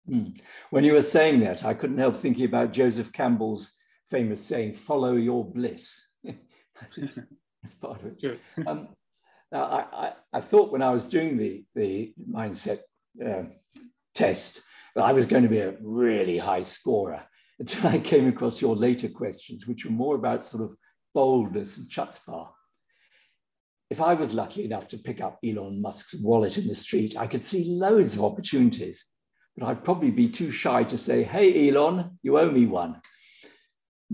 Mm. 0.09 0.39
When 0.69 0.83
you 0.83 0.93
were 0.93 1.01
saying 1.01 1.39
that, 1.41 1.65
I 1.65 1.73
couldn't 1.73 1.97
help 1.97 2.15
thinking 2.15 2.45
about 2.45 2.73
Joseph 2.73 3.11
Campbell's 3.11 3.75
famous 4.09 4.41
saying, 4.41 4.73
"Follow 4.75 5.15
your 5.15 5.43
bliss." 5.43 6.04
That's 6.97 7.75
part 7.79 8.01
of 8.01 8.07
it. 8.07 8.21
Sure. 8.21 8.37
um, 8.67 8.89
now, 9.51 9.63
I, 9.63 10.05
I, 10.07 10.13
I, 10.33 10.41
thought 10.41 10.71
when 10.71 10.81
I 10.81 10.91
was 10.91 11.07
doing 11.07 11.37
the, 11.37 11.65
the 11.75 12.13
mindset 12.29 12.79
uh, 13.25 13.43
test 14.13 14.61
that 14.95 15.03
I 15.03 15.13
was 15.13 15.25
going 15.25 15.43
to 15.43 15.49
be 15.49 15.59
a 15.59 15.75
really 15.81 16.37
high 16.37 16.61
scorer 16.61 17.23
until 17.59 17.87
I 17.87 17.99
came 17.99 18.27
across 18.27 18.61
your 18.61 18.75
later 18.75 19.09
questions, 19.09 19.67
which 19.67 19.85
were 19.85 19.91
more 19.91 20.15
about 20.15 20.43
sort 20.43 20.63
of 20.63 20.75
boldness 21.13 21.77
and 21.77 21.89
chutzpah. 21.89 22.49
If 23.89 24.01
I 24.01 24.13
was 24.15 24.33
lucky 24.33 24.65
enough 24.65 24.87
to 24.89 24.97
pick 24.97 25.21
up 25.21 25.39
Elon 25.45 25.81
Musk's 25.81 26.15
wallet 26.15 26.57
in 26.57 26.67
the 26.67 26.75
street, 26.75 27.15
I 27.17 27.27
could 27.27 27.41
see 27.41 27.77
loads 27.79 28.15
of 28.15 28.23
opportunities, 28.23 29.05
but 29.55 29.67
I'd 29.67 29.83
probably 29.83 30.11
be 30.11 30.27
too 30.27 30.51
shy 30.51 30.83
to 30.83 30.97
say, 30.97 31.23
hey, 31.23 31.69
Elon, 31.69 32.17
you 32.23 32.37
owe 32.37 32.51
me 32.51 32.65
one. 32.65 32.99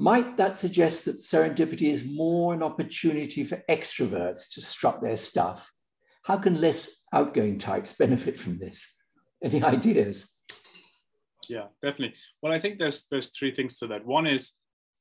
Might 0.02 0.36
that 0.38 0.58
suggest 0.58 1.06
that 1.06 1.18
serendipity 1.18 1.92
is 1.94 2.04
more 2.04 2.56
an 2.56 2.64
opportunity 2.64 3.44
for 3.44 3.62
extroverts 3.70 4.52
to 4.54 4.60
strut 4.60 5.00
their 5.00 5.16
stuff? 5.16 5.72
How 6.24 6.38
can 6.38 6.60
less 6.60 6.90
outgoing 7.14 7.60
types 7.60 7.94
benefit 7.94 8.40
from 8.40 8.58
this? 8.58 8.98
Any 9.44 9.62
ideas? 9.76 10.28
Yeah, 11.48 11.66
definitely. 11.84 12.16
Well, 12.42 12.52
I 12.52 12.58
think 12.58 12.80
there's 12.80 13.06
there's 13.12 13.30
three 13.30 13.54
things 13.54 13.78
to 13.78 13.88
that. 13.88 14.04
One 14.04 14.26
is 14.26 14.54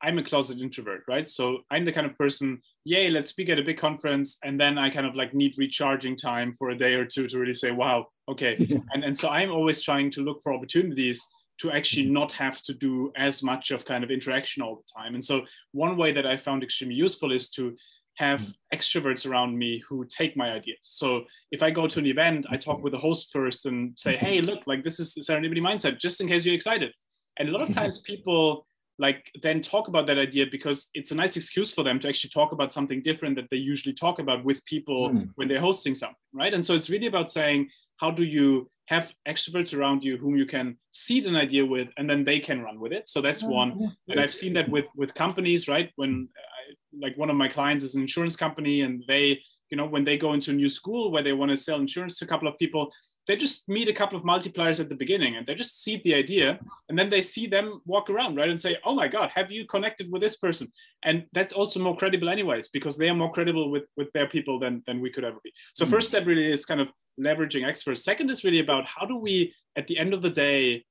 I'm 0.02 0.18
a 0.18 0.22
closet 0.22 0.60
introvert, 0.60 1.04
right? 1.08 1.26
So 1.26 1.60
I'm 1.70 1.86
the 1.86 1.92
kind 1.92 2.06
of 2.06 2.18
person, 2.18 2.60
yay, 2.84 3.08
let's 3.08 3.30
speak 3.30 3.48
at 3.48 3.58
a 3.58 3.64
big 3.64 3.78
conference, 3.78 4.36
and 4.44 4.60
then 4.60 4.76
I 4.76 4.90
kind 4.90 5.06
of 5.06 5.14
like 5.14 5.32
need 5.32 5.56
recharging 5.56 6.14
time 6.14 6.52
for 6.58 6.68
a 6.70 6.76
day 6.76 6.92
or 6.92 7.06
two 7.06 7.26
to 7.26 7.38
really 7.38 7.54
say, 7.54 7.70
wow, 7.70 8.08
okay. 8.28 8.54
and 8.92 9.02
and 9.02 9.16
so 9.16 9.30
I'm 9.30 9.50
always 9.50 9.82
trying 9.82 10.10
to 10.10 10.20
look 10.20 10.42
for 10.42 10.52
opportunities 10.52 11.26
to 11.60 11.70
actually 11.70 12.04
mm-hmm. 12.04 12.14
not 12.14 12.32
have 12.32 12.62
to 12.62 12.74
do 12.74 13.12
as 13.16 13.42
much 13.42 13.70
of 13.70 13.84
kind 13.84 14.02
of 14.04 14.10
interaction 14.10 14.62
all 14.62 14.76
the 14.76 15.00
time. 15.00 15.14
And 15.14 15.24
so 15.24 15.42
one 15.72 15.96
way 15.96 16.12
that 16.12 16.26
I 16.26 16.36
found 16.36 16.62
extremely 16.62 16.96
useful 16.96 17.32
is 17.32 17.50
to 17.50 17.76
have 18.16 18.40
mm-hmm. 18.40 18.76
extroverts 18.76 19.28
around 19.28 19.56
me 19.56 19.82
who 19.88 20.04
take 20.06 20.36
my 20.36 20.50
ideas. 20.52 20.78
So 20.82 21.24
if 21.50 21.62
I 21.62 21.70
go 21.70 21.86
to 21.86 21.98
an 21.98 22.06
event, 22.06 22.46
I 22.50 22.56
talk 22.56 22.82
with 22.82 22.92
the 22.92 22.98
host 22.98 23.30
first 23.32 23.66
and 23.66 23.92
say, 23.96 24.14
mm-hmm. 24.14 24.26
hey, 24.26 24.40
look, 24.40 24.66
like 24.66 24.84
this 24.84 25.00
is 25.00 25.14
the 25.14 25.22
serendipity 25.22 25.60
mindset, 25.60 25.98
just 25.98 26.20
in 26.20 26.28
case 26.28 26.44
you're 26.44 26.54
excited. 26.54 26.92
And 27.38 27.48
a 27.48 27.52
lot 27.52 27.62
of 27.62 27.74
times 27.74 28.00
people 28.00 28.66
like 28.98 29.30
then 29.42 29.62
talk 29.62 29.88
about 29.88 30.06
that 30.06 30.18
idea 30.18 30.44
because 30.50 30.90
it's 30.92 31.10
a 31.10 31.14
nice 31.14 31.34
excuse 31.36 31.72
for 31.72 31.82
them 31.82 31.98
to 31.98 32.08
actually 32.08 32.28
talk 32.28 32.52
about 32.52 32.70
something 32.70 33.00
different 33.02 33.34
that 33.36 33.48
they 33.50 33.56
usually 33.56 33.94
talk 33.94 34.18
about 34.18 34.44
with 34.44 34.62
people 34.66 35.08
mm. 35.08 35.30
when 35.36 35.48
they're 35.48 35.58
hosting 35.60 35.94
something, 35.94 36.16
right? 36.34 36.52
And 36.52 36.62
so 36.62 36.74
it's 36.74 36.90
really 36.90 37.06
about 37.06 37.30
saying, 37.30 37.70
how 37.96 38.10
do 38.10 38.24
you 38.24 38.70
have 38.90 39.14
extroverts 39.26 39.76
around 39.76 40.02
you 40.02 40.18
whom 40.18 40.36
you 40.36 40.44
can 40.44 40.76
seed 40.90 41.24
an 41.26 41.36
idea 41.36 41.64
with 41.64 41.88
and 41.96 42.10
then 42.10 42.24
they 42.24 42.40
can 42.40 42.60
run 42.60 42.80
with 42.80 42.92
it. 42.92 43.08
So 43.08 43.20
that's 43.20 43.44
oh, 43.44 43.48
one. 43.48 43.96
and 44.08 44.20
i've 44.20 44.34
seen 44.34 44.52
that 44.54 44.68
with 44.68 44.88
with 44.96 45.14
companies 45.14 45.68
right? 45.68 45.90
When 45.96 46.28
I, 46.36 46.60
like 47.04 47.16
one 47.16 47.30
of 47.30 47.36
my 47.36 47.48
clients 47.48 47.84
is 47.84 47.94
an 47.94 48.02
insurance 48.02 48.36
company 48.36 48.82
and 48.82 49.04
they 49.06 49.40
you 49.70 49.76
know 49.76 49.86
when 49.86 50.04
they 50.04 50.18
go 50.18 50.32
into 50.32 50.50
a 50.50 50.54
new 50.54 50.68
school 50.68 51.12
where 51.12 51.22
they 51.22 51.32
want 51.32 51.50
to 51.52 51.56
sell 51.56 51.78
insurance 51.78 52.18
to 52.18 52.24
a 52.24 52.28
couple 52.28 52.48
of 52.48 52.58
people 52.58 52.92
they 53.28 53.36
just 53.36 53.68
meet 53.68 53.88
a 53.88 53.92
couple 54.00 54.18
of 54.18 54.24
multipliers 54.24 54.80
at 54.80 54.88
the 54.88 55.00
beginning 55.02 55.36
and 55.36 55.46
they 55.46 55.54
just 55.54 55.84
seed 55.84 56.00
the 56.02 56.14
idea 56.14 56.58
and 56.88 56.98
then 56.98 57.08
they 57.08 57.20
see 57.20 57.46
them 57.46 57.80
walk 57.86 58.10
around 58.10 58.34
right 58.34 58.50
and 58.50 58.60
say 58.60 58.76
oh 58.84 58.94
my 59.02 59.06
god 59.06 59.30
have 59.32 59.52
you 59.52 59.64
connected 59.66 60.10
with 60.10 60.22
this 60.22 60.36
person? 60.36 60.66
And 61.02 61.26
that's 61.32 61.52
also 61.52 61.80
more 61.80 61.96
credible 61.96 62.28
anyways 62.28 62.68
because 62.68 62.96
they 62.98 63.08
are 63.08 63.14
more 63.14 63.32
credible 63.32 63.70
with 63.70 63.84
with 63.96 64.10
their 64.12 64.26
people 64.26 64.58
than 64.58 64.82
than 64.86 65.00
we 65.00 65.10
could 65.10 65.24
ever 65.24 65.38
be. 65.42 65.52
So 65.74 65.86
mm. 65.86 65.90
first 65.90 66.08
step 66.08 66.26
really 66.26 66.50
is 66.50 66.66
kind 66.66 66.80
of 66.80 66.88
leveraging 67.24 67.66
experts 67.66 68.04
second 68.04 68.30
is 68.30 68.44
really 68.44 68.60
about 68.60 68.84
how 68.84 69.04
do 69.06 69.16
we 69.16 69.52
at 69.76 69.86
the 69.86 69.98
end 69.98 70.12
of 70.14 70.22
the 70.22 70.30
day 70.30 70.84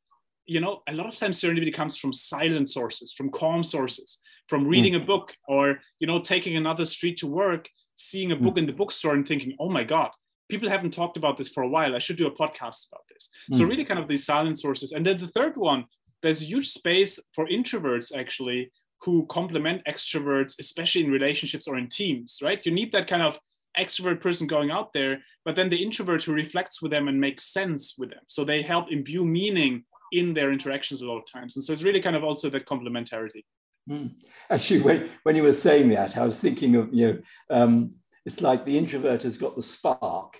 you 0.45 0.59
know 0.59 0.81
a 0.87 0.93
lot 0.93 1.07
of 1.07 1.15
times 1.15 1.39
serendipity 1.39 1.73
comes 1.73 1.97
from 1.97 2.13
silent 2.13 2.69
sources 2.69 3.13
from 3.13 3.29
calm 3.29 3.63
sources 3.63 4.19
from 4.47 4.63
reading 4.63 4.93
mm. 4.93 5.01
a 5.01 5.05
book 5.05 5.33
or 5.47 5.79
you 5.99 6.07
know 6.07 6.19
taking 6.19 6.57
another 6.57 6.85
street 6.85 7.17
to 7.17 7.27
work 7.27 7.69
seeing 7.95 8.31
a 8.31 8.35
book 8.35 8.55
mm. 8.55 8.59
in 8.59 8.65
the 8.65 8.73
bookstore 8.73 9.13
and 9.13 9.27
thinking 9.27 9.55
oh 9.59 9.69
my 9.69 9.83
god 9.83 10.11
people 10.49 10.67
haven't 10.67 10.93
talked 10.93 11.15
about 11.15 11.37
this 11.37 11.49
for 11.49 11.63
a 11.63 11.69
while. 11.69 11.95
I 11.95 11.99
should 11.99 12.17
do 12.17 12.27
a 12.27 12.31
podcast 12.31 12.87
about 12.91 13.03
this. 13.13 13.29
Mm. 13.51 13.57
So 13.57 13.65
really 13.65 13.85
kind 13.85 13.99
of 13.99 14.07
these 14.07 14.25
silent 14.25 14.59
sources. 14.59 14.91
And 14.91 15.05
then 15.05 15.17
the 15.17 15.27
third 15.27 15.55
one, 15.55 15.85
there's 16.21 16.41
a 16.41 16.45
huge 16.45 16.69
space 16.69 17.19
for 17.33 17.47
introverts 17.47 18.13
actually 18.15 18.71
who 19.01 19.25
complement 19.27 19.81
extroverts, 19.87 20.59
especially 20.59 21.05
in 21.05 21.11
relationships 21.11 21.67
or 21.67 21.77
in 21.77 21.87
teams, 21.87 22.39
right? 22.43 22.59
You 22.65 22.73
need 22.73 22.91
that 22.91 23.07
kind 23.07 23.21
of 23.21 23.39
extrovert 23.77 24.21
person 24.21 24.47
going 24.47 24.71
out 24.71 24.93
there, 24.93 25.19
but 25.45 25.55
then 25.55 25.69
the 25.69 25.81
introvert 25.81 26.23
who 26.23 26.33
reflects 26.33 26.81
with 26.81 26.91
them 26.91 27.07
and 27.07 27.19
makes 27.19 27.43
sense 27.43 27.95
with 27.97 28.09
them. 28.09 28.23
So 28.27 28.43
they 28.43 28.61
help 28.61 28.91
imbue 28.91 29.25
meaning 29.25 29.85
in 30.11 30.33
their 30.33 30.51
interactions 30.51 31.01
a 31.01 31.07
lot 31.07 31.19
of 31.19 31.31
times. 31.31 31.55
And 31.55 31.63
so 31.63 31.73
it's 31.73 31.83
really 31.83 32.01
kind 32.01 32.15
of 32.15 32.23
also 32.23 32.49
that 32.49 32.67
complementarity. 32.67 33.43
Mm. 33.89 34.11
Actually, 34.49 34.81
when, 34.81 35.09
when 35.23 35.35
you 35.35 35.43
were 35.43 35.53
saying 35.53 35.89
that, 35.89 36.17
I 36.17 36.25
was 36.25 36.41
thinking 36.41 36.75
of, 36.75 36.93
you 36.93 37.07
know, 37.07 37.19
um, 37.49 37.91
it's 38.25 38.41
like 38.41 38.65
the 38.65 38.77
introvert 38.77 39.23
has 39.23 39.37
got 39.37 39.55
the 39.55 39.63
spark 39.63 40.37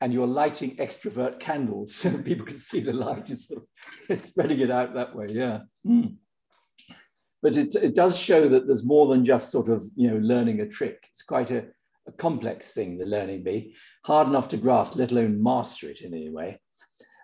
and 0.00 0.12
you're 0.12 0.26
lighting 0.26 0.76
extrovert 0.76 1.38
candles 1.40 1.94
so 1.96 2.16
people 2.18 2.46
can 2.46 2.58
see 2.58 2.80
the 2.80 2.92
light. 2.92 3.30
It's, 3.30 3.48
sort 3.48 3.62
of, 4.08 4.18
spreading 4.18 4.60
it 4.60 4.70
out 4.70 4.94
that 4.94 5.14
way, 5.14 5.26
yeah. 5.30 5.60
Mm. 5.86 6.16
But 7.42 7.56
it, 7.56 7.74
it 7.76 7.94
does 7.94 8.18
show 8.18 8.48
that 8.48 8.66
there's 8.66 8.84
more 8.84 9.08
than 9.08 9.24
just 9.24 9.50
sort 9.50 9.68
of, 9.68 9.82
you 9.96 10.10
know, 10.10 10.18
learning 10.18 10.60
a 10.60 10.66
trick. 10.66 11.06
It's 11.10 11.22
quite 11.22 11.50
a, 11.50 11.66
a 12.10 12.12
complex 12.12 12.72
thing, 12.72 12.98
the 12.98 13.06
learning 13.06 13.42
bee, 13.42 13.74
hard 14.04 14.28
enough 14.28 14.48
to 14.48 14.56
grasp, 14.56 14.96
let 14.96 15.12
alone 15.12 15.42
master 15.42 15.88
it 15.88 16.02
in 16.02 16.12
any 16.12 16.28
way. 16.28 16.60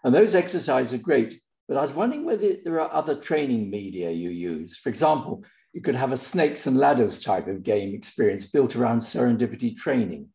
And 0.05 0.15
those 0.15 0.35
exercises 0.35 0.93
are 0.93 1.03
great, 1.03 1.41
but 1.69 1.77
I 1.77 1.81
was 1.81 1.93
wondering 1.93 2.25
whether 2.25 2.55
there 2.65 2.81
are 2.81 2.95
other 2.95 3.17
training 3.17 3.71
media 3.71 4.11
you 4.11 4.31
use. 4.31 4.77
For 4.77 4.89
example, 4.89 5.45
you 5.73 5.83
could 5.83 5.97
have 5.97 6.13
a 6.13 6.17
snakes 6.17 6.67
and 6.67 6.79
ladders 6.79 7.23
type 7.23 7.49
of 7.49 7.63
game 7.63 7.95
experience 7.95 8.51
built 8.51 8.77
around 8.77 9.01
serendipity 9.01 9.77
training. 9.77 10.29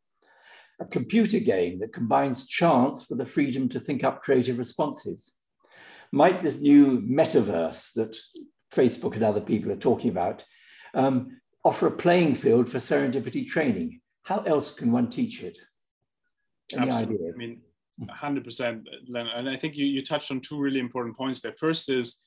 A 0.80 0.86
computer 0.86 1.40
game 1.40 1.80
that 1.80 1.94
combines 1.94 2.48
chance 2.48 3.10
with 3.10 3.20
the 3.20 3.26
freedom 3.26 3.70
to 3.70 3.80
think 3.80 4.04
up 4.04 4.22
creative 4.22 4.58
responses. 4.58 5.38
Might 6.12 6.44
this 6.44 6.60
new 6.60 7.02
metaverse 7.02 7.94
that 7.94 8.18
Facebook 8.74 9.14
and 9.14 9.24
other 9.24 9.42
people 9.42 9.72
are 9.72 9.78
talking 9.78 10.10
about 10.10 10.44
um, 10.94 11.40
offer 11.64 11.88
a 11.88 11.92
playing 11.92 12.36
field 12.36 12.68
for 12.68 12.80
serendipity 12.80 13.48
training? 13.48 14.02
How 14.32 14.40
else 14.44 14.72
can 14.72 14.94
one 14.94 15.10
teach 15.10 15.44
it? 15.44 15.58
Any 16.74 16.88
Absolutely. 16.88 17.16
Ideas? 17.16 17.36
I 17.36 17.38
mean, 17.38 17.62
100%, 18.06 18.86
Len. 19.10 19.28
And 19.28 19.50
I 19.50 19.58
think 19.58 19.76
you, 19.76 19.86
you 19.86 20.06
touched 20.06 20.32
on 20.32 20.40
two 20.40 20.58
really 20.58 20.80
important 20.80 21.18
points 21.18 21.42
there. 21.42 21.52
First 21.60 21.90
is 21.90 22.22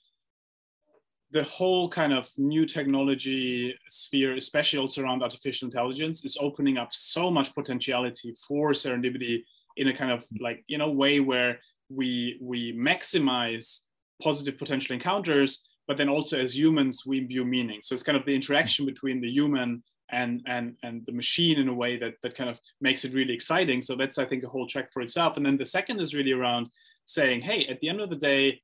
the 1.31 1.45
whole 1.45 1.88
kind 1.88 2.12
of 2.12 2.29
new 2.37 2.67
technology 2.67 3.75
sphere, 3.88 4.37
especially 4.37 4.81
also 4.81 5.03
around 5.03 5.23
artificial 5.23 5.64
intelligence, 5.64 6.27
is 6.27 6.37
opening 6.38 6.77
up 6.77 6.90
so 6.93 7.31
much 7.31 7.55
potentiality 7.55 8.35
for 8.47 8.73
serendipity 8.73 9.43
in 9.79 9.88
a 9.88 9.97
kind 9.97 10.12
of 10.12 10.27
like 10.40 10.62
you 10.69 10.77
know 10.77 10.90
way 10.90 11.21
where 11.21 11.59
we 11.88 12.38
we 12.40 12.75
maximize 12.75 13.81
positive 14.23 14.59
potential 14.59 14.93
encounters, 14.93 15.67
but 15.88 15.97
then 15.97 16.11
also 16.11 16.38
as 16.38 16.55
humans 16.55 17.05
we 17.07 17.17
imbue 17.19 17.47
meaning. 17.47 17.81
So 17.83 17.95
it's 17.95 18.03
kind 18.03 18.19
of 18.19 18.27
the 18.27 18.35
interaction 18.35 18.85
between 18.85 19.23
the 19.23 19.31
human 19.31 19.83
and 20.11 20.43
and 20.47 20.77
and 20.83 21.05
the 21.07 21.12
machine 21.12 21.59
in 21.59 21.69
a 21.69 21.75
way 21.75 21.97
that 21.97 22.14
that 22.23 22.35
kind 22.35 22.51
of 22.51 22.61
makes 22.81 23.05
it 23.05 23.14
really 23.14 23.35
exciting. 23.35 23.83
So 23.83 23.97
that's 23.97 24.19
I 24.19 24.25
think 24.25 24.45
a 24.45 24.49
whole 24.49 24.67
track 24.67 24.93
for 24.93 25.03
itself. 25.03 25.37
And 25.37 25.47
then 25.47 25.57
the 25.57 25.64
second 25.64 26.01
is 26.01 26.14
really 26.14 26.33
around 26.33 26.69
saying, 27.05 27.43
hey, 27.43 27.67
at 27.67 27.81
the 27.81 27.88
end 27.88 28.01
of 28.01 28.11
the 28.11 28.17
day, 28.17 28.62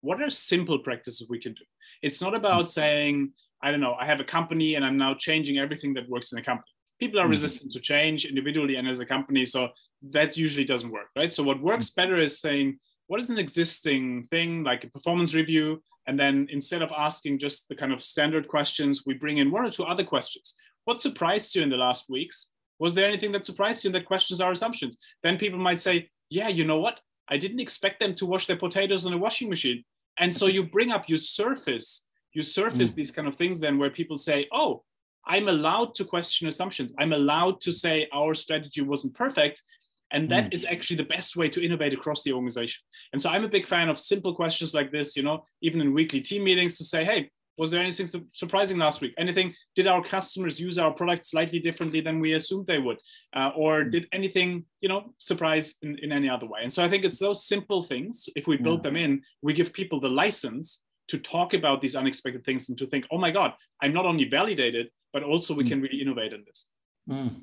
what 0.00 0.22
are 0.22 0.30
simple 0.30 0.78
practices 0.78 1.28
we 1.28 1.40
can 1.40 1.54
do? 1.54 1.64
It's 2.02 2.22
not 2.22 2.34
about 2.34 2.64
mm. 2.64 2.68
saying, 2.68 3.32
I 3.62 3.70
don't 3.70 3.80
know, 3.80 3.94
I 3.94 4.06
have 4.06 4.20
a 4.20 4.24
company 4.24 4.76
and 4.76 4.84
I'm 4.84 4.96
now 4.96 5.14
changing 5.14 5.58
everything 5.58 5.94
that 5.94 6.08
works 6.08 6.32
in 6.32 6.36
the 6.36 6.42
company. 6.42 6.70
People 7.00 7.20
are 7.20 7.24
mm-hmm. 7.24 7.30
resistant 7.32 7.72
to 7.72 7.80
change 7.80 8.24
individually 8.24 8.76
and 8.76 8.88
as 8.88 9.00
a 9.00 9.06
company. 9.06 9.46
So 9.46 9.68
that 10.10 10.36
usually 10.36 10.64
doesn't 10.64 10.90
work, 10.90 11.08
right? 11.16 11.32
So 11.32 11.42
what 11.42 11.60
works 11.60 11.90
mm-hmm. 11.90 12.00
better 12.00 12.20
is 12.20 12.40
saying, 12.40 12.78
what 13.08 13.20
is 13.20 13.30
an 13.30 13.38
existing 13.38 14.24
thing 14.24 14.64
like 14.64 14.84
a 14.84 14.90
performance 14.90 15.34
review? 15.34 15.82
And 16.06 16.18
then 16.18 16.46
instead 16.50 16.82
of 16.82 16.92
asking 16.96 17.38
just 17.38 17.68
the 17.68 17.74
kind 17.74 17.92
of 17.92 18.02
standard 18.02 18.48
questions, 18.48 19.04
we 19.06 19.14
bring 19.14 19.38
in 19.38 19.50
one 19.50 19.64
or 19.64 19.70
two 19.70 19.84
other 19.84 20.04
questions. 20.04 20.54
What 20.88 21.00
surprised 21.00 21.54
you 21.54 21.62
in 21.62 21.70
the 21.70 21.76
last 21.76 22.08
weeks? 22.08 22.50
Was 22.78 22.94
there 22.94 23.06
anything 23.06 23.32
that 23.32 23.44
surprised 23.44 23.84
you 23.84 23.90
that 23.92 24.06
questions 24.06 24.40
our 24.40 24.52
assumptions? 24.52 24.96
Then 25.22 25.36
people 25.36 25.58
might 25.58 25.80
say, 25.80 26.08
yeah, 26.30 26.48
you 26.48 26.64
know 26.64 26.80
what? 26.80 27.00
I 27.28 27.36
didn't 27.36 27.60
expect 27.60 28.00
them 28.00 28.14
to 28.14 28.26
wash 28.26 28.46
their 28.46 28.56
potatoes 28.56 29.04
in 29.04 29.12
a 29.12 29.18
washing 29.18 29.50
machine 29.50 29.84
and 30.18 30.34
so 30.34 30.46
you 30.46 30.64
bring 30.64 30.90
up 30.90 31.08
you 31.08 31.16
surface 31.16 32.06
you 32.32 32.42
surface 32.42 32.92
mm. 32.92 32.96
these 32.96 33.10
kind 33.10 33.28
of 33.28 33.36
things 33.36 33.60
then 33.60 33.78
where 33.78 33.90
people 33.90 34.18
say 34.18 34.46
oh 34.52 34.82
I'm 35.26 35.48
allowed 35.48 35.94
to 35.96 36.06
question 36.06 36.48
assumptions. 36.48 36.94
I'm 36.98 37.12
allowed 37.12 37.60
to 37.60 37.70
say 37.70 38.08
our 38.14 38.34
strategy 38.34 38.80
wasn't 38.80 39.12
perfect. 39.12 39.62
And 40.10 40.26
that 40.30 40.46
mm. 40.46 40.54
is 40.54 40.64
actually 40.64 40.96
the 40.96 41.04
best 41.04 41.36
way 41.36 41.50
to 41.50 41.62
innovate 41.62 41.92
across 41.92 42.22
the 42.22 42.32
organization. 42.32 42.80
And 43.12 43.20
so 43.20 43.28
I'm 43.28 43.44
a 43.44 43.48
big 43.48 43.66
fan 43.66 43.90
of 43.90 43.98
simple 43.98 44.34
questions 44.34 44.72
like 44.72 44.90
this, 44.90 45.16
you 45.16 45.22
know, 45.22 45.44
even 45.60 45.82
in 45.82 45.92
weekly 45.92 46.22
team 46.22 46.44
meetings 46.44 46.78
to 46.78 46.84
say, 46.84 47.04
hey, 47.04 47.30
was 47.58 47.70
there 47.70 47.82
anything 47.82 48.08
surprising 48.32 48.78
last 48.78 49.00
week? 49.00 49.12
Anything? 49.18 49.52
Did 49.74 49.88
our 49.88 50.02
customers 50.02 50.60
use 50.60 50.78
our 50.78 50.92
product 50.92 51.26
slightly 51.26 51.58
differently 51.58 52.00
than 52.00 52.20
we 52.20 52.34
assumed 52.34 52.66
they 52.66 52.78
would? 52.78 52.98
Uh, 53.34 53.50
or 53.56 53.82
hmm. 53.82 53.90
did 53.90 54.06
anything, 54.12 54.64
you 54.80 54.88
know, 54.88 55.12
surprise 55.18 55.76
in, 55.82 55.98
in 55.98 56.12
any 56.12 56.28
other 56.28 56.46
way? 56.46 56.60
And 56.62 56.72
so 56.72 56.84
I 56.84 56.88
think 56.88 57.04
it's 57.04 57.18
those 57.18 57.46
simple 57.46 57.82
things. 57.82 58.28
If 58.36 58.46
we 58.46 58.56
build 58.56 58.82
them 58.82 58.96
in, 58.96 59.22
we 59.42 59.52
give 59.52 59.72
people 59.72 60.00
the 60.00 60.08
license 60.08 60.84
to 61.08 61.18
talk 61.18 61.54
about 61.54 61.80
these 61.80 61.96
unexpected 61.96 62.44
things 62.44 62.68
and 62.68 62.78
to 62.78 62.86
think, 62.86 63.06
oh 63.10 63.18
my 63.18 63.30
God, 63.30 63.54
I'm 63.82 63.92
not 63.92 64.06
only 64.06 64.28
validated, 64.28 64.88
but 65.12 65.22
also 65.22 65.54
we 65.54 65.64
mm. 65.64 65.68
can 65.68 65.82
really 65.82 66.00
innovate 66.00 66.32
in 66.32 66.44
this. 66.46 66.68
Mm. 67.10 67.42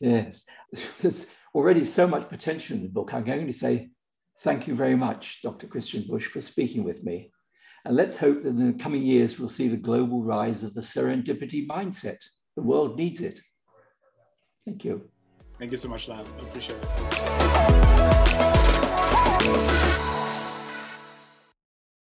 Yes, 0.00 0.46
there's 1.00 1.32
already 1.54 1.84
so 1.84 2.06
much 2.06 2.28
potential 2.28 2.76
in 2.76 2.82
the 2.82 2.88
book. 2.88 3.12
I'm 3.12 3.24
going 3.24 3.46
to 3.46 3.52
say 3.52 3.88
thank 4.40 4.68
you 4.68 4.74
very 4.74 4.96
much, 4.96 5.42
Dr. 5.42 5.66
Christian 5.66 6.04
Busch, 6.06 6.26
for 6.26 6.40
speaking 6.40 6.84
with 6.84 7.02
me. 7.02 7.32
And 7.88 7.96
let's 7.96 8.18
hope 8.18 8.42
that 8.42 8.50
in 8.50 8.66
the 8.66 8.78
coming 8.78 9.02
years, 9.02 9.38
we'll 9.38 9.48
see 9.48 9.66
the 9.66 9.78
global 9.78 10.22
rise 10.22 10.62
of 10.62 10.74
the 10.74 10.82
serendipity 10.82 11.66
mindset. 11.66 12.22
The 12.54 12.62
world 12.62 12.98
needs 12.98 13.22
it. 13.22 13.40
Thank 14.66 14.84
you. 14.84 15.08
Thank 15.58 15.70
you 15.70 15.78
so 15.78 15.88
much, 15.88 16.06
Lan. 16.06 16.22
I 16.38 16.42
appreciate 16.42 16.76
it. 19.72 19.77